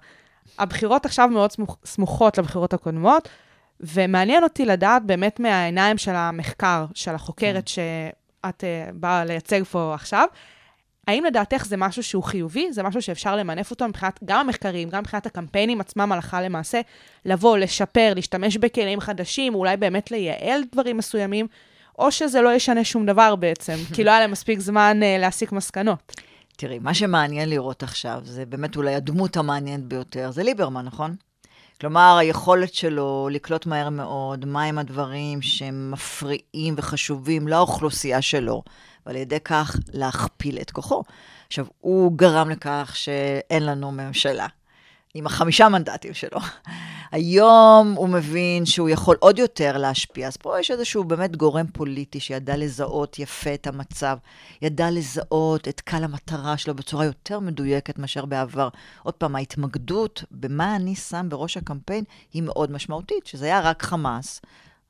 [0.59, 3.29] הבחירות עכשיו מאוד סמוכ, סמוכות לבחירות הקודמות,
[3.81, 7.69] ומעניין אותי לדעת באמת מהעיניים של המחקר, של החוקרת
[8.47, 10.27] שאת אה, באה לייצג פה עכשיו,
[11.09, 12.73] האם לדעתך זה משהו שהוא חיובי?
[12.73, 16.81] זה משהו שאפשר למנף אותו מבחינת גם המחקרים, גם מבחינת הקמפיינים עצמם הלכה למעשה,
[17.25, 21.47] לבוא, לשפר, להשתמש בכלים חדשים, אולי באמת לייעל דברים מסוימים,
[21.99, 25.53] או שזה לא ישנה שום דבר בעצם, כי לא היה להם מספיק זמן uh, להסיק
[25.53, 26.13] מסקנות.
[26.57, 31.17] תראי, מה שמעניין לראות עכשיו, זה באמת אולי הדמות המעניינת ביותר, זה ליברמן, נכון?
[31.81, 38.63] כלומר, היכולת שלו לקלוט מהר מאוד מהם הדברים שהם מפריעים וחשובים לאוכלוסייה שלו,
[39.07, 41.03] ועל ידי כך להכפיל את כוחו.
[41.47, 44.47] עכשיו, הוא גרם לכך שאין לנו ממשלה.
[45.15, 46.41] עם החמישה מנדטים שלו.
[47.13, 52.21] היום הוא מבין שהוא יכול עוד יותר להשפיע, אז פה יש איזשהו באמת גורם פוליטי
[52.21, 54.17] שידע לזהות יפה את המצב,
[54.63, 58.69] ידע לזהות את קהל המטרה שלו בצורה יותר מדויקת מאשר בעבר.
[59.03, 64.41] עוד פעם, ההתמקדות במה אני שם בראש הקמפיין היא מאוד משמעותית, שזה היה רק חמאס.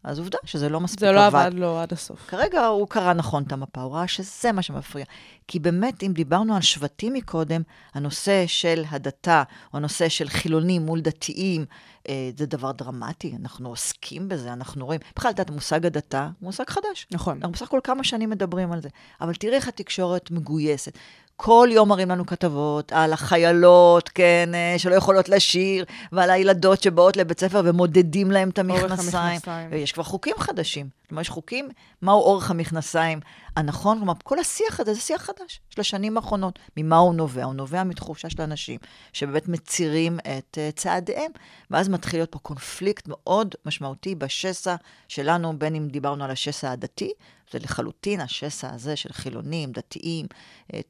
[0.04, 2.26] אז עובדה שזה לא מספיק זה לא עבד לו עד הסוף.
[2.28, 5.04] כרגע הוא קרא נכון את המפה, הוא ראה שזה מה שמפריע.
[5.48, 7.62] כי באמת, אם דיברנו על שבטים מקודם,
[7.94, 9.42] הנושא של הדתה,
[9.72, 11.64] או הנושא של חילונים מול דתיים,
[12.08, 15.00] אה, זה דבר דרמטי, אנחנו עוסקים בזה, אנחנו רואים.
[15.16, 17.06] בכלל, את יודעת, מושג הדתה הוא מושג חדש.
[17.10, 17.36] נכון.
[17.36, 18.88] אנחנו בסך הכל כמה שנים מדברים על זה.
[19.20, 20.98] אבל תראי איך התקשורת מגויסת.
[21.42, 27.16] כל יום מראים לנו כתבות על החיילות, כן, אה, שלא יכולות לשיר, ועל הילדות שבאות
[27.16, 29.40] לבית ספר ומודדים להם את המכנסיים.
[29.70, 30.88] ויש כבר חוקים חדשים.
[31.08, 31.68] כלומר, יש חוקים,
[32.02, 33.20] מהו אורך המכנסיים
[33.56, 33.98] הנכון.
[33.98, 36.58] כלומר, כל השיח הזה זה שיח חדש של השנים האחרונות.
[36.76, 37.44] ממה הוא נובע?
[37.44, 38.78] הוא נובע מתחושה של אנשים
[39.12, 41.30] שבאמת מצירים את uh, צעדיהם,
[41.70, 44.74] ואז מתחיל להיות פה קונפליקט מאוד משמעותי בשסע
[45.08, 47.12] שלנו, בין אם דיברנו על השסע הדתי,
[47.52, 50.26] זה לחלוטין השסע הזה של חילונים, דתיים,
[50.74, 50.80] אה,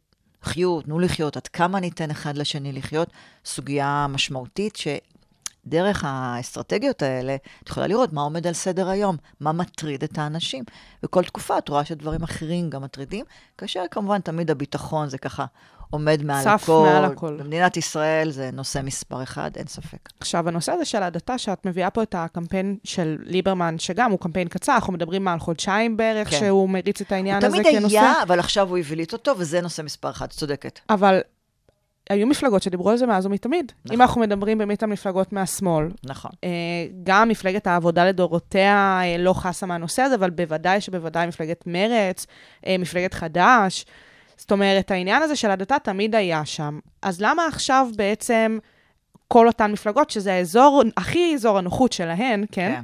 [0.42, 3.08] חיו, תנו לחיות, עד כמה ניתן אחד לשני לחיות,
[3.44, 10.02] סוגיה משמעותית שדרך האסטרטגיות האלה, את יכולה לראות מה עומד על סדר היום, מה מטריד
[10.02, 10.64] את האנשים.
[11.02, 13.24] וכל תקופה את רואה שדברים אחרים גם מטרידים,
[13.58, 15.44] כאשר כמובן תמיד הביטחון זה ככה
[15.90, 16.86] עומד מעל צף הכל.
[16.92, 17.36] מעל הכל.
[17.36, 20.08] במדינת ישראל זה נושא מספר אחד, אין ספק.
[20.20, 24.48] עכשיו, הנושא הזה של ההדתה, שאת מביאה פה את הקמפיין של ליברמן, שגם הוא קמפיין
[24.48, 26.38] קצר, אנחנו מדברים על חודשיים בערך, כן.
[26.38, 28.00] שהוא מריץ את העניין הוא הזה תמיד כנושא.
[28.00, 30.80] היה, אבל עכשיו הוא הבליט אותו, וזה נושא מספר אחד, צודקת.
[30.90, 31.20] אבל
[32.10, 33.72] היו מפלגות שדיברו על זה מאז ומתמיד.
[33.84, 33.94] נכון.
[33.94, 36.30] אם אנחנו מדברים באמת על מפלגות מהשמאל, נכון.
[36.44, 36.48] אה,
[37.02, 42.26] גם מפלגת העבודה לדורותיה אה, לא חסה מהנושא הזה, אבל בוודאי שבוודאי מפלגת מרץ,
[42.66, 43.84] אה, מפלגת חד"ש.
[44.40, 46.78] זאת אומרת, העניין הזה של הדתה תמיד היה שם.
[47.02, 48.58] אז למה עכשיו בעצם
[49.28, 52.74] כל אותן מפלגות, שזה האזור, הכי אזור הנוחות שלהן, כן?
[52.74, 52.82] כן.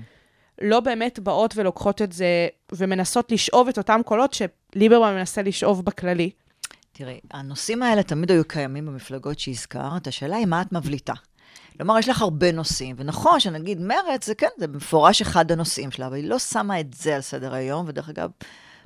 [0.67, 6.31] לא באמת באות ולוקחות את זה ומנסות לשאוב את אותם קולות שליברמן מנסה לשאוב בכללי.
[6.93, 11.15] תראי, הנושאים האלה תמיד היו קיימים במפלגות שהזכרת, השאלה היא מה את מבליטה.
[11.77, 16.07] כלומר, יש לך הרבה נושאים, ונכון שנגיד מרץ, זה כן, זה במפורש אחד הנושאים שלה,
[16.07, 18.31] אבל היא לא שמה את זה על סדר היום, ודרך אגב,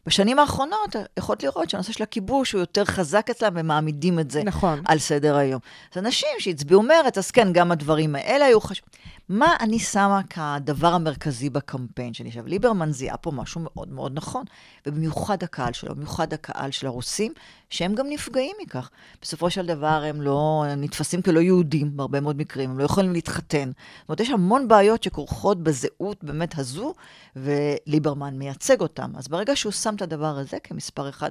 [0.07, 4.83] בשנים האחרונות יכולת לראות שהנושא של הכיבוש הוא יותר חזק אצלם, ומעמידים את זה נכון.
[4.87, 5.61] על סדר היום.
[5.93, 8.91] אז אנשים שהצביעו מרץ, אז כן, גם הדברים האלה היו חשובים.
[9.31, 12.29] מה אני שמה כדבר המרכזי בקמפיין שלי?
[12.29, 14.45] עכשיו, ליברמן זיהה פה משהו מאוד מאוד נכון,
[14.87, 17.33] ובמיוחד הקהל שלו, במיוחד הקהל של הרוסים,
[17.71, 18.91] שהם גם נפגעים מכך.
[19.23, 23.13] בסופו של דבר הם לא הם נתפסים כלא יהודים בהרבה מאוד מקרים, הם לא יכולים
[23.13, 23.71] להתחתן.
[24.01, 26.95] זאת אומרת, יש המון בעיות שכרוכות בזהות באמת הזו,
[27.37, 29.13] וליברמן מייצג אותם.
[29.17, 31.31] אז ברגע שהוא שם את הדבר הזה כמספר אחד,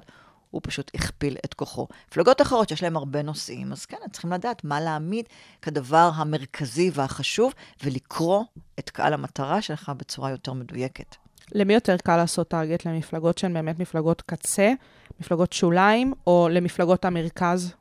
[0.52, 1.88] הוא פשוט הכפיל את כוחו.
[2.12, 5.26] מפלגות אחרות שיש להן הרבה נושאים, אז כן, הם צריכים לדעת מה להעמיד
[5.62, 8.44] כדבר המרכזי והחשוב, ולקרוא
[8.80, 11.16] את קהל המטרה שלך בצורה יותר מדויקת.
[11.52, 12.86] למי יותר קל לעשות טארגט?
[12.86, 14.72] למפלגות שהן באמת מפלגות קצה,
[15.20, 17.74] מפלגות שוליים, או למפלגות המרכז?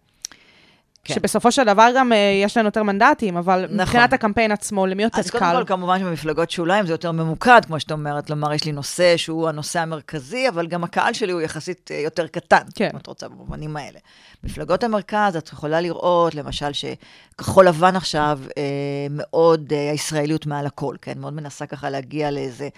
[1.04, 1.14] כן.
[1.14, 3.80] שבסופו של דבר גם אה, יש להן יותר מנדטים, אבל נכון.
[3.80, 5.56] מבחינת הקמפיין עצמו, למי יותר אז קודם קל?
[5.58, 9.48] כל, כמובן שבמפלגות שוליים זה יותר ממוקד, כמו שאת אומרת, כלומר, יש לי נושא שהוא
[9.48, 12.90] הנושא המרכזי, אבל גם הקהל שלי הוא יחסית אה, יותר קטן, כן.
[12.92, 13.98] אם את רוצה, במובנים האלה.
[14.44, 18.62] מפלגות המרכז, את יכולה לראות, למשל, שכחול לבן עכשיו, אה,
[19.10, 21.18] מאוד אה, הישראליות מעל הכל, כן?
[21.18, 22.68] מאוד מנסה ככה להגיע לאיזה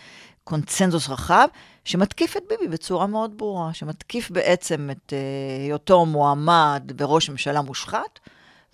[0.50, 1.48] קונצנזוס רחב,
[1.84, 8.18] שמתקיף את ביבי בצורה מאוד ברורה, שמתקיף בעצם את אה, היותו מועמד וראש ממשלה מושחת,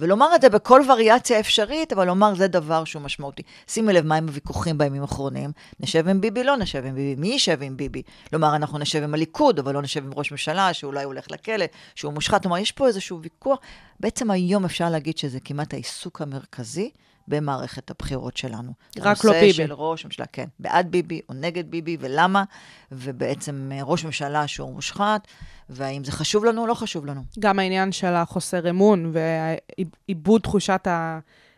[0.01, 3.43] ולומר את זה בכל וריאציה אפשרית, אבל לומר זה דבר שהוא משמעותי.
[3.67, 5.53] שימי לב מהם הוויכוחים בימים האחרונים.
[5.81, 7.21] נשב עם ביבי, לא נשב עם ביבי.
[7.21, 8.03] מי יישב עם ביבי?
[8.31, 11.65] כלומר, אנחנו נשב עם הליכוד, אבל לא נשב עם ראש ממשלה, שאולי הולך לכלא,
[11.95, 12.43] שהוא מושחת.
[12.43, 13.59] כלומר, יש פה איזשהו ויכוח.
[14.01, 16.91] בעצם היום אפשר להגיד שזה כמעט העיסוק המרכזי
[17.29, 18.73] במערכת הבחירות שלנו.
[18.99, 19.45] רק לא ביבי.
[19.45, 20.47] הנושא של ראש ממשלה, כן.
[20.59, 22.45] בעד ביבי או נגד ביבי, ולמה,
[22.93, 25.27] ובעצם אה, ראש ממשלה שהוא מושחת,
[25.71, 27.23] והאם זה חשוב לנו או לא חשוב לנו.
[27.39, 30.87] גם העניין של החוסר אמון ועיבוד תחושת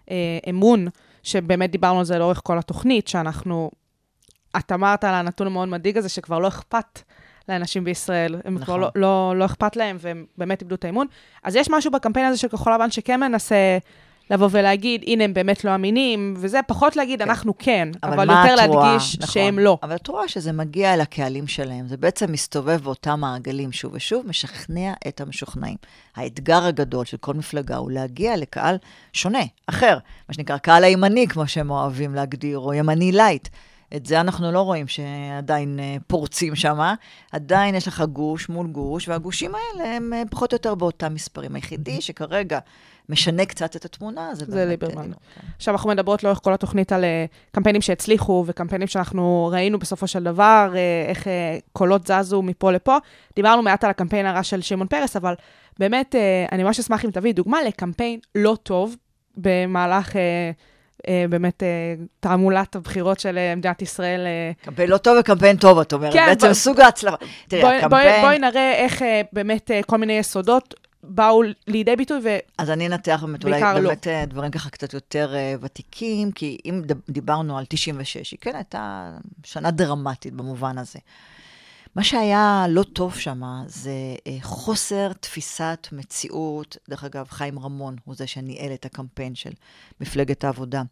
[0.08, 0.88] האמון,
[1.22, 3.70] שבאמת דיברנו על זה לאורך כל התוכנית, שאנחנו,
[4.56, 7.02] את אמרת על הנתון המאוד מדאיג הזה, שכבר לא אכפת
[7.48, 8.64] לאנשים בישראל, הם נכון.
[8.64, 11.06] כבר לא, לא, לא אכפת להם, והם באמת איבדו את האמון.
[11.42, 13.78] אז יש משהו בקמפיין הזה של כחול לבן שכן מנסה
[14.30, 17.28] לבוא ולהגיד, הנה, הם באמת לא אמינים, וזה פחות להגיד, כן.
[17.28, 18.54] אנחנו כן, אבל, מה יותר?
[18.54, 19.32] להדגיש נכון.
[19.32, 19.78] שהם לא.
[19.82, 21.88] אבל את רואה שזה מגיע אל הקהלים שלהם.
[21.88, 25.76] זה בעצם מסתובב באותם מעגלים שוב ושוב, משכנע את המשוכנעים.
[26.16, 28.76] האתגר הגדול של כל מפלגה הוא להגיע לקהל
[29.12, 29.98] שונה, אחר,
[30.28, 33.48] מה שנקרא קהל הימני, כמו שהם אוהבים להגדיר, או ימני לייט.
[33.96, 36.78] את זה אנחנו לא רואים שעדיין אה, פורצים שם.
[37.32, 41.54] עדיין יש לך גוש מול גוש, והגושים האלה הם אה, פחות או יותר באותם מספרים.
[41.54, 42.58] היחידי שכרגע
[43.08, 44.68] משנה קצת את התמונה, זה, זה באמת...
[44.68, 44.96] ליברמן.
[44.96, 45.16] אה, ליברמן.
[45.56, 47.04] עכשיו אנחנו מדברות לאורך כל התוכנית על
[47.52, 50.72] קמפיינים שהצליחו וקמפיינים שאנחנו ראינו בסופו של דבר,
[51.08, 51.26] איך
[51.72, 52.96] קולות זזו מפה לפה.
[53.36, 55.34] דיברנו מעט על הקמפיין הרע של שמעון פרס, אבל
[55.78, 56.14] באמת,
[56.52, 58.96] אני ממש אשמח אם תביאי דוגמה לקמפיין לא טוב
[59.36, 60.12] במהלך
[61.28, 61.68] באמת אה,
[62.20, 64.20] תעמולת הבחירות של אה, מדינת ישראל.
[64.26, 66.12] אה, קמפיין לא טוב וקמפיין טוב, את אומרת.
[66.12, 67.16] כן, בעצם בוא- סוג ההצלחה.
[67.48, 68.20] תראי, בואי, הקמפיין...
[68.22, 72.36] בואי נראה איך אה, באמת אה, כל מיני יסודות באו לידי ביטוי, ו...
[72.58, 73.80] אז אני אנתח באמת אולי לא.
[73.80, 78.54] באמת אה, דברים ככה קצת יותר אה, ותיקים, כי אם דיברנו על 96, היא כן
[78.54, 79.10] הייתה
[79.44, 80.98] שנה דרמטית במובן הזה.
[81.94, 83.92] מה שהיה לא טוב שם זה
[84.26, 86.76] אה, חוסר תפיסת מציאות.
[86.88, 89.52] דרך אגב, חיים רמון הוא זה שניהל את הקמפיין של
[90.00, 90.82] מפלגת העבודה.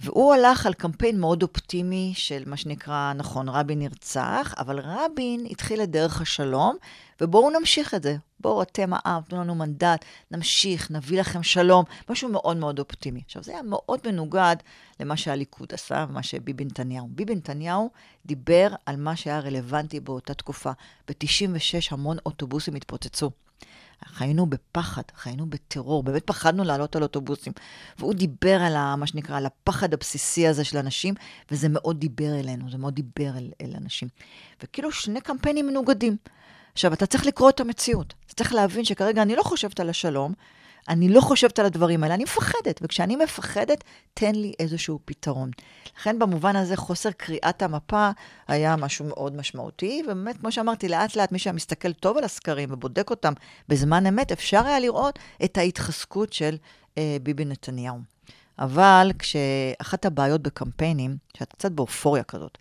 [0.00, 5.82] והוא הלך על קמפיין מאוד אופטימי של מה שנקרא, נכון, רבין נרצח, אבל רבין התחיל
[5.82, 6.76] את דרך השלום,
[7.20, 8.16] ובואו נמשיך את זה.
[8.40, 11.84] בואו, אתם העם, תנו לנו מנדט, נמשיך, נביא לכם שלום.
[12.10, 13.22] משהו מאוד מאוד אופטימי.
[13.26, 14.56] עכשיו, זה היה מאוד מנוגד
[15.00, 17.08] למה שהליכוד עשה ומה שביבי נתניהו.
[17.10, 17.90] ביבי נתניהו
[18.26, 20.70] דיבר על מה שהיה רלוונטי באותה תקופה.
[21.08, 23.30] ב-96 המון אוטובוסים התפוצצו.
[24.06, 27.52] חיינו בפחד, חיינו בטרור, באמת פחדנו לעלות על אוטובוסים.
[27.98, 31.14] והוא דיבר על ה, מה שנקרא, על הפחד הבסיסי הזה של אנשים,
[31.50, 34.08] וזה מאוד דיבר אלינו, זה מאוד דיבר אל, אל אנשים.
[34.62, 36.16] וכאילו שני קמפיינים מנוגדים.
[36.72, 38.14] עכשיו, אתה צריך לקרוא את המציאות.
[38.26, 40.34] אתה צריך להבין שכרגע אני לא חושבת על השלום,
[40.88, 45.50] אני לא חושבת על הדברים האלה, אני מפחדת, וכשאני מפחדת, תן לי איזשהו פתרון.
[45.98, 48.10] לכן במובן הזה חוסר קריאת המפה
[48.48, 53.10] היה משהו מאוד משמעותי, ובאמת, כמו שאמרתי, לאט לאט מי שמסתכל טוב על הסקרים ובודק
[53.10, 53.32] אותם
[53.68, 56.56] בזמן אמת, אפשר היה לראות את ההתחזקות של
[56.98, 57.98] אה, ביבי נתניהו.
[58.58, 62.58] אבל כשאחת הבעיות בקמפיינים, שאתה קצת באופוריה כזאת,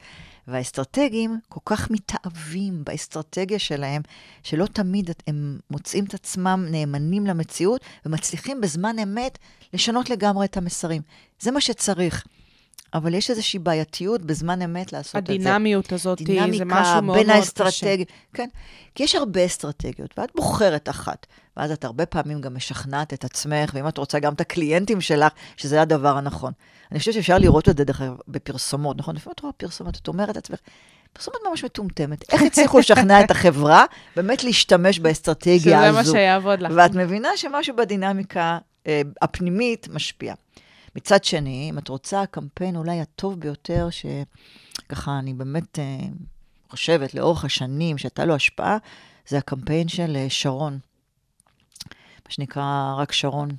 [0.47, 4.01] והאסטרטגים כל כך מתאהבים באסטרטגיה שלהם,
[4.43, 9.37] שלא תמיד הם מוצאים את עצמם נאמנים למציאות ומצליחים בזמן אמת
[9.73, 11.01] לשנות לגמרי את המסרים.
[11.39, 12.25] זה מה שצריך.
[12.93, 15.33] אבל יש איזושהי בעייתיות בזמן אמת לעשות את זה.
[15.33, 17.35] הדינמיות הזאת, זה משהו דינמיקה מאוד מאוד בין קשה.
[17.35, 18.07] האסטרטגיות.
[18.33, 18.49] כן,
[18.95, 21.25] כי יש הרבה אסטרטגיות, ואת בוחרת אחת.
[21.57, 25.33] ואז את הרבה פעמים גם משכנעת את עצמך, ואם את רוצה גם את הקליינטים שלך,
[25.57, 26.51] שזה הדבר הנכון.
[26.91, 29.15] אני חושבת שאפשר לראות את זה, דרך אגב, בפרסומות, נכון?
[29.15, 30.59] לפעמים את רואה פרסומות, את אומרת לעצמך,
[31.13, 32.33] פרסומת ממש מטומטמת.
[32.33, 33.85] איך הצליחו לשכנע את החברה
[34.15, 36.01] באמת להשתמש באסטרטגיה הזו?
[36.01, 36.71] שזה מה שיעבוד לך.
[36.75, 40.33] ואת מבינה שמשהו בדינמיקה אה, הפנימית משפיע.
[40.95, 45.99] מצד שני, אם את רוצה, הקמפיין אולי הטוב ביותר, שככה אני באמת אה,
[46.69, 48.77] חושבת לאורך השנים שהייתה לו השפעה,
[49.27, 50.79] זה הקמפיין של אה, שרון.
[52.25, 53.49] מה שנקרא רק שרון.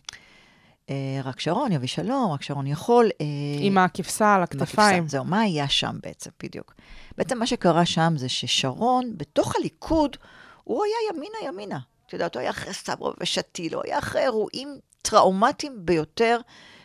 [0.90, 3.10] אה, רק שרון יביא שלום, רק שרון יכול.
[3.20, 3.26] אה,
[3.58, 5.08] עם הכבשה על הכתפיים.
[5.08, 6.74] זהו, מה היה שם בעצם, בדיוק?
[7.18, 10.16] בעצם מה שקרה שם זה ששרון, בתוך הליכוד,
[10.64, 11.78] הוא היה ימינה-ימינה.
[12.06, 16.40] את יודעת, הוא היה אחרי סברו ושתיל, הוא היה אחרי אירועים טראומטיים ביותר,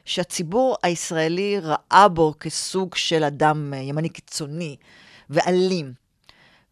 [0.07, 4.75] שהציבור הישראלי ראה בו כסוג של אדם אה, ימני קיצוני
[5.29, 5.93] ואלים.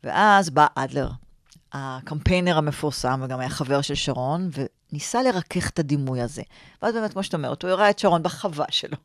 [0.03, 1.09] ואז בא אדלר,
[1.73, 4.49] הקמפיינר המפורסם, וגם היה חבר של שרון,
[4.91, 6.41] וניסה לרכך את הדימוי הזה.
[6.81, 8.97] ואז באמת, כמו שאת אומרת, הוא הראה את שרון בחווה שלו,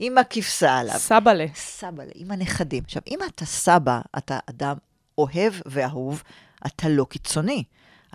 [0.00, 0.98] עם הכבשה עליו.
[0.98, 1.46] סבאלה.
[1.54, 2.82] סבא, עם הנכדים.
[2.84, 4.76] עכשיו, אם אתה סבא, אתה אדם
[5.18, 6.22] אוהב ואהוב,
[6.66, 7.64] אתה לא קיצוני.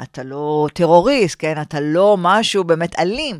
[0.03, 1.61] אתה לא טרוריסט, כן?
[1.61, 3.39] אתה לא משהו באמת אלים.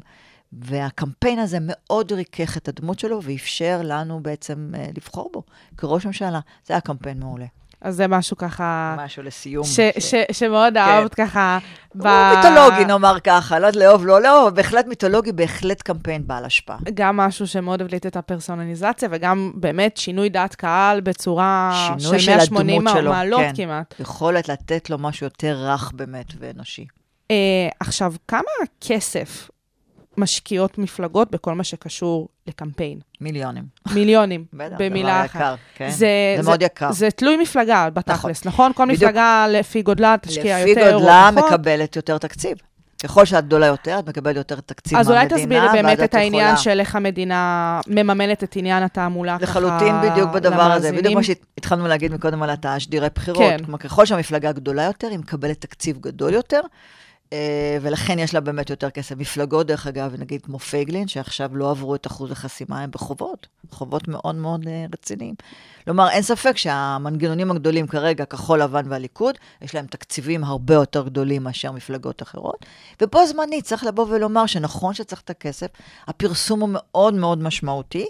[0.53, 5.43] והקמפיין הזה מאוד ריכך את הדמות שלו ואפשר לנו בעצם אה, לבחור בו
[5.77, 6.39] כראש ממשלה.
[6.65, 7.45] זה היה קמפיין מעולה.
[7.81, 8.95] אז זה משהו ככה...
[8.97, 9.63] משהו לסיום.
[9.65, 11.57] ש- ש- שמאוד אהבת ככה.
[11.95, 16.77] ב- הוא מיתולוגי, נאמר ככה, לא לאהוב, לא לאהוב, בהחלט מיתולוגי, בהחלט קמפיין בעל השפעה.
[16.93, 22.31] גם משהו שמאוד הבליט את הפרסונליזציה, וגם באמת שינוי דעת קהל בצורה שינוי של של
[22.35, 23.51] 180 הדמות שלו, מעלות כן.
[23.55, 23.95] כמעט.
[23.99, 26.85] יכולת לתת לו משהו יותר רך באמת ואנושי.
[27.31, 27.35] אה,
[27.79, 28.41] עכשיו, כמה
[28.81, 29.49] כסף
[30.20, 32.99] משקיעות מפלגות בכל מה שקשור לקמפיין?
[33.22, 33.63] מיליונים.
[33.93, 35.36] מיליונים, בטח, במילה אחת.
[35.36, 35.89] יקר, כן.
[35.89, 36.07] זה,
[36.38, 36.91] זה מאוד יקר.
[36.91, 38.72] זה תלוי מפלגה בתכלס, נכון?
[38.76, 39.03] כל בדיוק.
[39.03, 41.51] מפלגה לפי גודלה תשקיע לפי יותר או גודלה פחות.
[41.51, 42.57] מקבלת יותר תקציב.
[43.03, 45.30] ככל שאת גדולה יותר, את מקבלת יותר תקציב אז מהמדינה.
[45.36, 49.38] אולי תסבירי באמת ואז את את העניין יכולה- של איך המדינה מממנת את עניין התעמולה
[49.41, 50.91] ככה לחלוטין בדיוק בדבר הזה.
[50.91, 51.11] בדיוק למאזינים.
[51.13, 53.39] כמו שהתחלנו להגיד מקודם על התשדירי בחירות.
[53.39, 53.57] כן.
[53.63, 56.61] כלומר, ככל שהמפלגה גדולה יותר, היא מקבלת תקציב גדול יותר,
[57.82, 59.15] ולכן יש לה באמת יותר כסף.
[59.17, 63.47] מפלגות, דרך אגב, נגיד כמו פייגלין, שעכשיו לא עברו את אחוז החסימה, הם בחובות.
[63.71, 65.36] חובות מאוד מאוד אה, רציניים.
[65.86, 71.43] כלומר, אין ספק שהמנגנונים הגדולים כרגע, כחול לבן והליכוד, יש להם תקציבים הרבה יותר גדולים
[71.43, 72.65] מאשר מפלגות אחרות.
[73.01, 75.67] ובו זמנית צריך לבוא ולומר שנכון שצריך את הכסף,
[76.07, 78.05] הפרסום הוא מאוד מאוד משמעותי,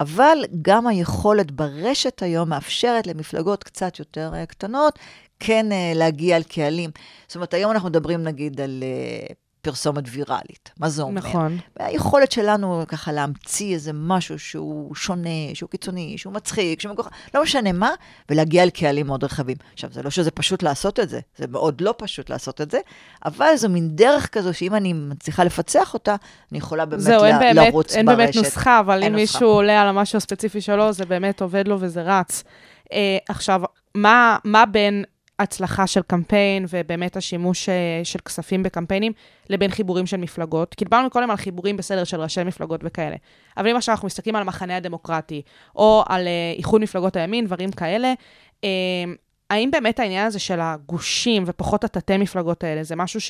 [0.00, 4.98] אבל גם היכולת ברשת היום מאפשרת למפלגות קצת יותר אה, קטנות
[5.40, 6.90] כן אה, להגיע על קהלים.
[7.26, 10.70] זאת אומרת, היום אנחנו מדברים נגיד על אה, פרסומת ויראלית.
[10.80, 11.20] מה זה אומר?
[11.20, 11.58] נכון.
[11.78, 17.42] היכולת שלנו ככה להמציא איזה משהו שהוא שונה, שהוא קיצוני, שהוא מצחיק, שהוא מגוחך, לא
[17.42, 17.90] משנה מה,
[18.30, 19.56] ולהגיע אל קהלים מאוד רחבים.
[19.72, 22.78] עכשיו, זה לא שזה פשוט לעשות את זה, זה מאוד לא פשוט לעשות את זה,
[23.24, 26.16] אבל זו מין דרך כזו שאם אני מצליחה לפצח אותה,
[26.52, 28.18] אני יכולה באמת זהו, אין ל- באמת, לרוץ אין ברשת.
[28.18, 29.38] באמת נוסחה, אבל אין אם נוסחה.
[29.38, 32.44] מישהו עולה על המשהו הספציפי שלו, זה באמת עובד לו וזה רץ.
[32.92, 33.60] אה, עכשיו,
[33.94, 35.04] מה, מה בין
[35.38, 39.12] הצלחה של קמפיין ובאמת השימוש אה, של כספים בקמפיינים
[39.50, 40.74] לבין חיבורים של מפלגות?
[40.74, 43.16] כי דיברנו קודם על חיבורים בסדר של ראשי מפלגות וכאלה.
[43.56, 45.42] אבל אם עכשיו אנחנו מסתכלים על המחנה הדמוקרטי,
[45.76, 48.12] או על אה, איחוד מפלגות הימין, דברים כאלה,
[48.64, 48.68] אה,
[49.50, 53.20] האם באמת העניין הזה של הגושים ופחות התתי מפלגות האלה, זה משהו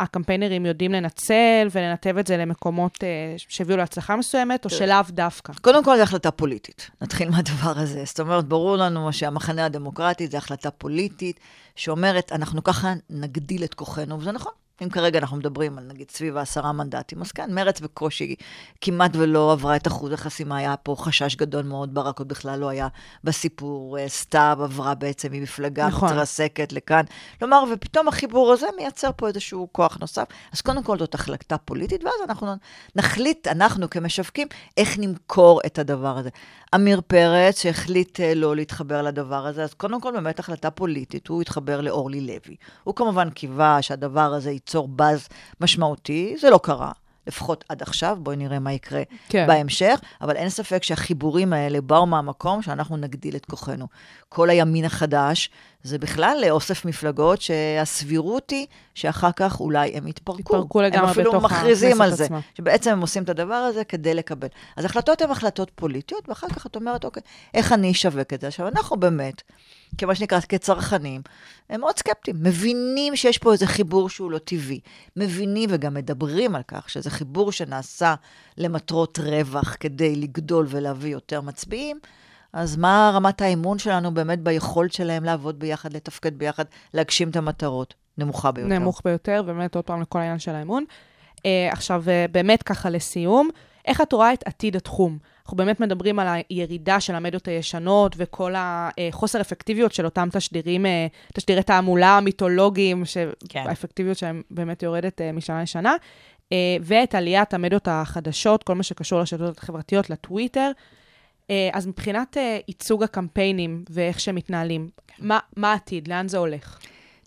[0.00, 5.52] שהקמפיינרים יודעים לנצל ולנתב את זה למקומות אה, שהביאו להצלחה מסוימת, או שלאו דווקא?
[5.60, 6.90] קודם כל, זו החלטה פוליטית.
[7.02, 8.04] נתחיל מהדבר הזה.
[8.04, 11.40] זאת אומרת, ברור לנו שהמחנה הדמוקרטי זו החלטה פוליטית
[11.76, 14.52] שאומרת, אנחנו ככה נגדיל את כוחנו, וזה נכון.
[14.82, 18.34] אם כרגע אנחנו מדברים על נגיד סביב העשרה מנדטים, אז כן, מרץ בקושי
[18.80, 22.68] כמעט ולא עברה את אחוז החסימה, היה פה חשש גדול מאוד, ברק עוד בכלל לא
[22.68, 22.88] היה
[23.24, 26.08] בסיפור, אה, סתיו עברה בעצם ממפלגה נכון.
[26.08, 27.04] מתרסקת לכאן.
[27.38, 30.24] כלומר, ופתאום החיבור הזה מייצר פה איזשהו כוח נוסף.
[30.52, 32.54] אז קודם כל זאת החלטה פוליטית, ואז אנחנו
[32.96, 36.30] נחליט, אנחנו כמשווקים, איך נמכור את הדבר הזה.
[36.74, 41.42] עמיר פרץ, שהחליט אה, לא להתחבר לדבר הזה, אז קודם כל באמת החלטה פוליטית, הוא
[41.42, 42.56] התחבר לאורלי לוי.
[42.84, 45.28] הוא כמובן קיווה שהדבר הזה ייצור באז
[45.60, 46.92] משמעותי, זה לא קרה.
[47.26, 49.46] לפחות עד עכשיו, בואי נראה מה יקרה כן.
[49.46, 53.86] בהמשך, אבל אין ספק שהחיבורים האלה באו מהמקום שאנחנו נגדיל את כוחנו.
[54.28, 55.50] כל הימין החדש
[55.82, 60.40] זה בכלל אוסף מפלגות שהסבירות היא שאחר כך אולי הם יתפרקו.
[60.40, 62.40] יתפרקו לגמרי הם אפילו בתוך מכריזים על הכנסת זה, עצמה.
[62.54, 64.48] שבעצם הם עושים את הדבר הזה כדי לקבל.
[64.76, 67.22] אז החלטות הן החלטות פוליטיות, ואחר כך את אומרת, אוקיי,
[67.54, 68.46] איך אני אשווק את זה?
[68.46, 69.42] עכשיו, אנחנו באמת,
[69.98, 71.22] כמה שנקרא, כצרכנים,
[71.70, 74.80] הם מאוד סקפטיים, מבינים שיש פה איזה חיבור שהוא לא טבעי,
[75.16, 78.14] מבינים וגם מדברים על כך שזה חיבור שנעשה
[78.58, 81.98] למטרות רווח כדי לגדול ולהביא יותר מצביעים,
[82.52, 86.64] אז מה רמת האמון שלנו באמת ביכולת שלהם לעבוד ביחד, לתפקד ביחד,
[86.94, 87.94] להגשים את המטרות?
[88.18, 88.78] נמוכה ביותר.
[88.78, 90.84] נמוך ביותר, באמת עוד פעם לכל העניין של האמון.
[91.36, 91.40] Uh,
[91.70, 93.48] עכשיו, uh, באמת ככה לסיום,
[93.86, 95.18] איך את רואה את עתיד התחום?
[95.42, 100.88] אנחנו באמת מדברים על הירידה של המדיות הישנות וכל החוסר אפקטיביות של אותם תשדירים, uh,
[101.34, 103.02] תשדירי תעמולה מיתולוגיים,
[103.48, 103.64] כן.
[103.64, 109.18] שהאפקטיביות שלהם באמת יורדת uh, משנה לשנה, uh, ואת עליית המדיות החדשות, כל מה שקשור
[109.18, 110.70] לרשתות החברתיות, לטוויטר.
[111.72, 112.36] אז מבחינת
[112.68, 116.08] ייצוג הקמפיינים ואיך שהם מתנהלים, מה, מה העתיד?
[116.08, 116.78] לאן זה הולך?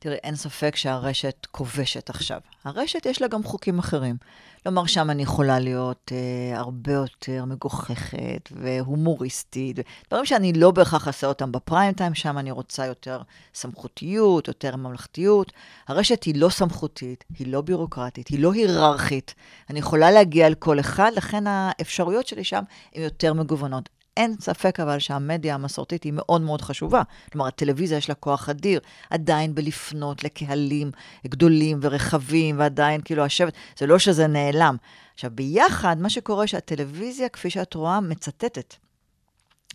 [0.08, 2.40] תראי, אין ספק שהרשת כובשת עכשיו.
[2.64, 4.16] הרשת יש לה גם חוקים אחרים.
[4.64, 9.80] כלומר, שם אני יכולה להיות אה, הרבה יותר מגוחכת והומוריסטית,
[10.10, 13.22] דברים שאני לא בהכרח אעשה אותם בפריים טיים, שם אני רוצה יותר
[13.54, 15.54] סמכותיות, יותר ממלכתיות.
[15.88, 19.36] הרשת היא לא סמכותית, היא לא בירוקרטית, היא לא היררכית.
[19.70, 22.64] אני יכולה להגיע אל כל אחד, לכן האפשרויות שלי שם
[22.96, 23.90] הן יותר מגוונות.
[24.18, 27.02] אין ספק אבל שהמדיה המסורתית היא מאוד מאוד חשובה.
[27.32, 30.92] כלומר, הטלוויזיה יש לה כוח אדיר, עדיין בלפנות לקהלים
[31.28, 34.76] גדולים ורחבים, ועדיין כאילו השבט, זה לא שזה נעלם.
[35.14, 38.76] עכשיו, ביחד, מה שקורה שהטלוויזיה, כפי שאת רואה, מצטטת.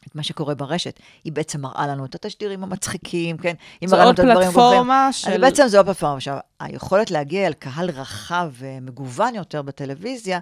[0.06, 1.00] את מה שקורה ברשת.
[1.24, 3.54] היא בעצם מראה לנו את התשדירים המצחיקים, כן?
[3.80, 5.12] היא זו מראה לנו עוד את הדברים פלטפורמה הגבוהים.
[5.12, 5.30] של...
[5.30, 6.16] אז בעצם זו הפלטפורמה.
[6.16, 10.38] עכשיו, היכולת להגיע אל קהל רחב ומגוון יותר בטלוויזיה,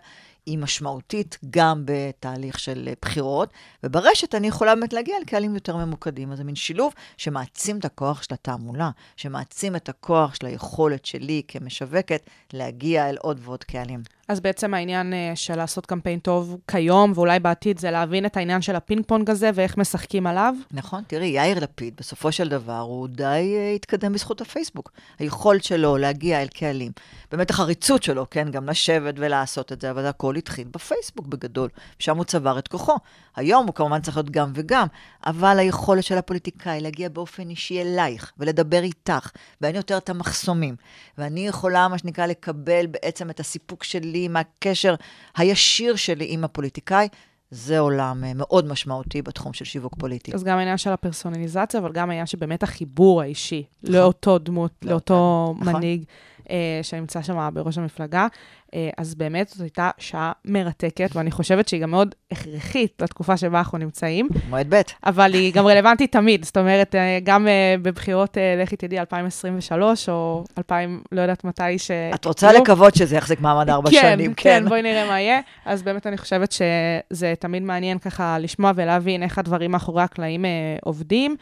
[0.47, 3.53] היא משמעותית גם בתהליך של אה, בחירות,
[3.85, 6.33] וברשת אני יכולה באמת להגיע אל קהלים יותר ממוקדים.
[6.33, 11.43] אז זה מין שילוב שמעצים את הכוח של התעמולה, שמעצים את הכוח של היכולת שלי
[11.49, 12.23] כמשווקת
[12.53, 14.03] להגיע אל עוד ועוד קהלים.
[14.31, 18.63] אז בעצם העניין אה, של לעשות קמפיין טוב כיום, ואולי בעתיד, זה להבין את העניין
[18.63, 20.55] של הפינג פונג הזה ואיך משחקים עליו.
[20.73, 23.25] נכון, תראי, יאיר לפיד, בסופו של דבר, הוא די
[23.57, 24.93] אה, התקדם בזכות הפייסבוק.
[25.19, 26.93] היכולת שלו להגיע אל קהלים.
[27.33, 31.69] באמת החריצות שלו, כן, גם לשבת ולעשות את זה, אבל הכל התחיל בפייסבוק בגדול,
[31.99, 32.97] שם הוא צבר את כוחו.
[33.37, 34.87] היום הוא כמובן צריך להיות גם וגם,
[35.27, 39.31] אבל היכולת של הפוליטיקאי להגיע באופן אישי אלייך ולדבר איתך,
[39.61, 40.77] ואין יותר את המחסומים.
[41.19, 44.95] ואני יכולה, מה שנקרא, לקבל בעצם את הסיפוק שלי מהקשר
[45.37, 47.09] הישיר שלי עם הפוליטיקאי.
[47.51, 50.35] זה עולם אה, מאוד משמעותי בתחום של שיווק פוליטי.
[50.35, 55.55] אז גם העניין של הפרסונליזציה, אבל גם העניין שבאמת החיבור האישי לאותו דמות, לא, לאותו
[55.61, 55.75] נכון.
[55.75, 56.05] מנהיג
[56.51, 58.27] אה, שנמצא שם בראש המפלגה.
[58.75, 63.59] אה, אז באמת זאת הייתה שעה מרתקת, ואני חושבת שהיא גם מאוד הכרחית לתקופה שבה
[63.59, 64.81] אנחנו נמצאים, מועד ב'.
[65.07, 66.45] אבל היא גם רלוונטית תמיד.
[66.45, 71.91] זאת אומרת, אה, גם אה, בבחירות, לכי תדעי, 2023, או 2000, לא יודעת מתי ש...
[72.15, 75.41] את רוצה לקוות שזה יחזיק מעמד ארבע כן, שנים, כן, בואי נראה מה יהיה.
[75.65, 80.45] אז באמת אני חושבת שזה תמיד מעניין ככה לשמוע ולהבין איך הדברים מאחורי הקלעים
[80.83, 81.37] עובדים.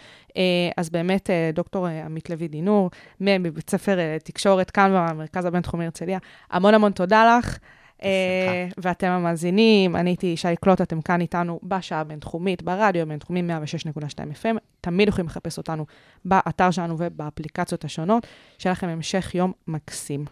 [0.76, 6.18] אז באמת, דוקטור עמית לוי דינור, מבית ספר תקשורת כאן במרכז הבינתחומי הרצליה.
[6.51, 7.59] המון המון תודה לך.
[8.05, 13.99] אה, ואתם המאזינים, אני הייתי ישי קלוט, אתם כאן איתנו בשעה הבינתחומית, ברדיו הבינתחומי 106.2
[14.43, 14.57] FM.
[14.81, 15.87] תמיד יכולים לחפש אותנו
[16.25, 18.27] באתר שלנו ובאפליקציות השונות.
[18.59, 20.25] שיהיה לכם המשך יום מקסים.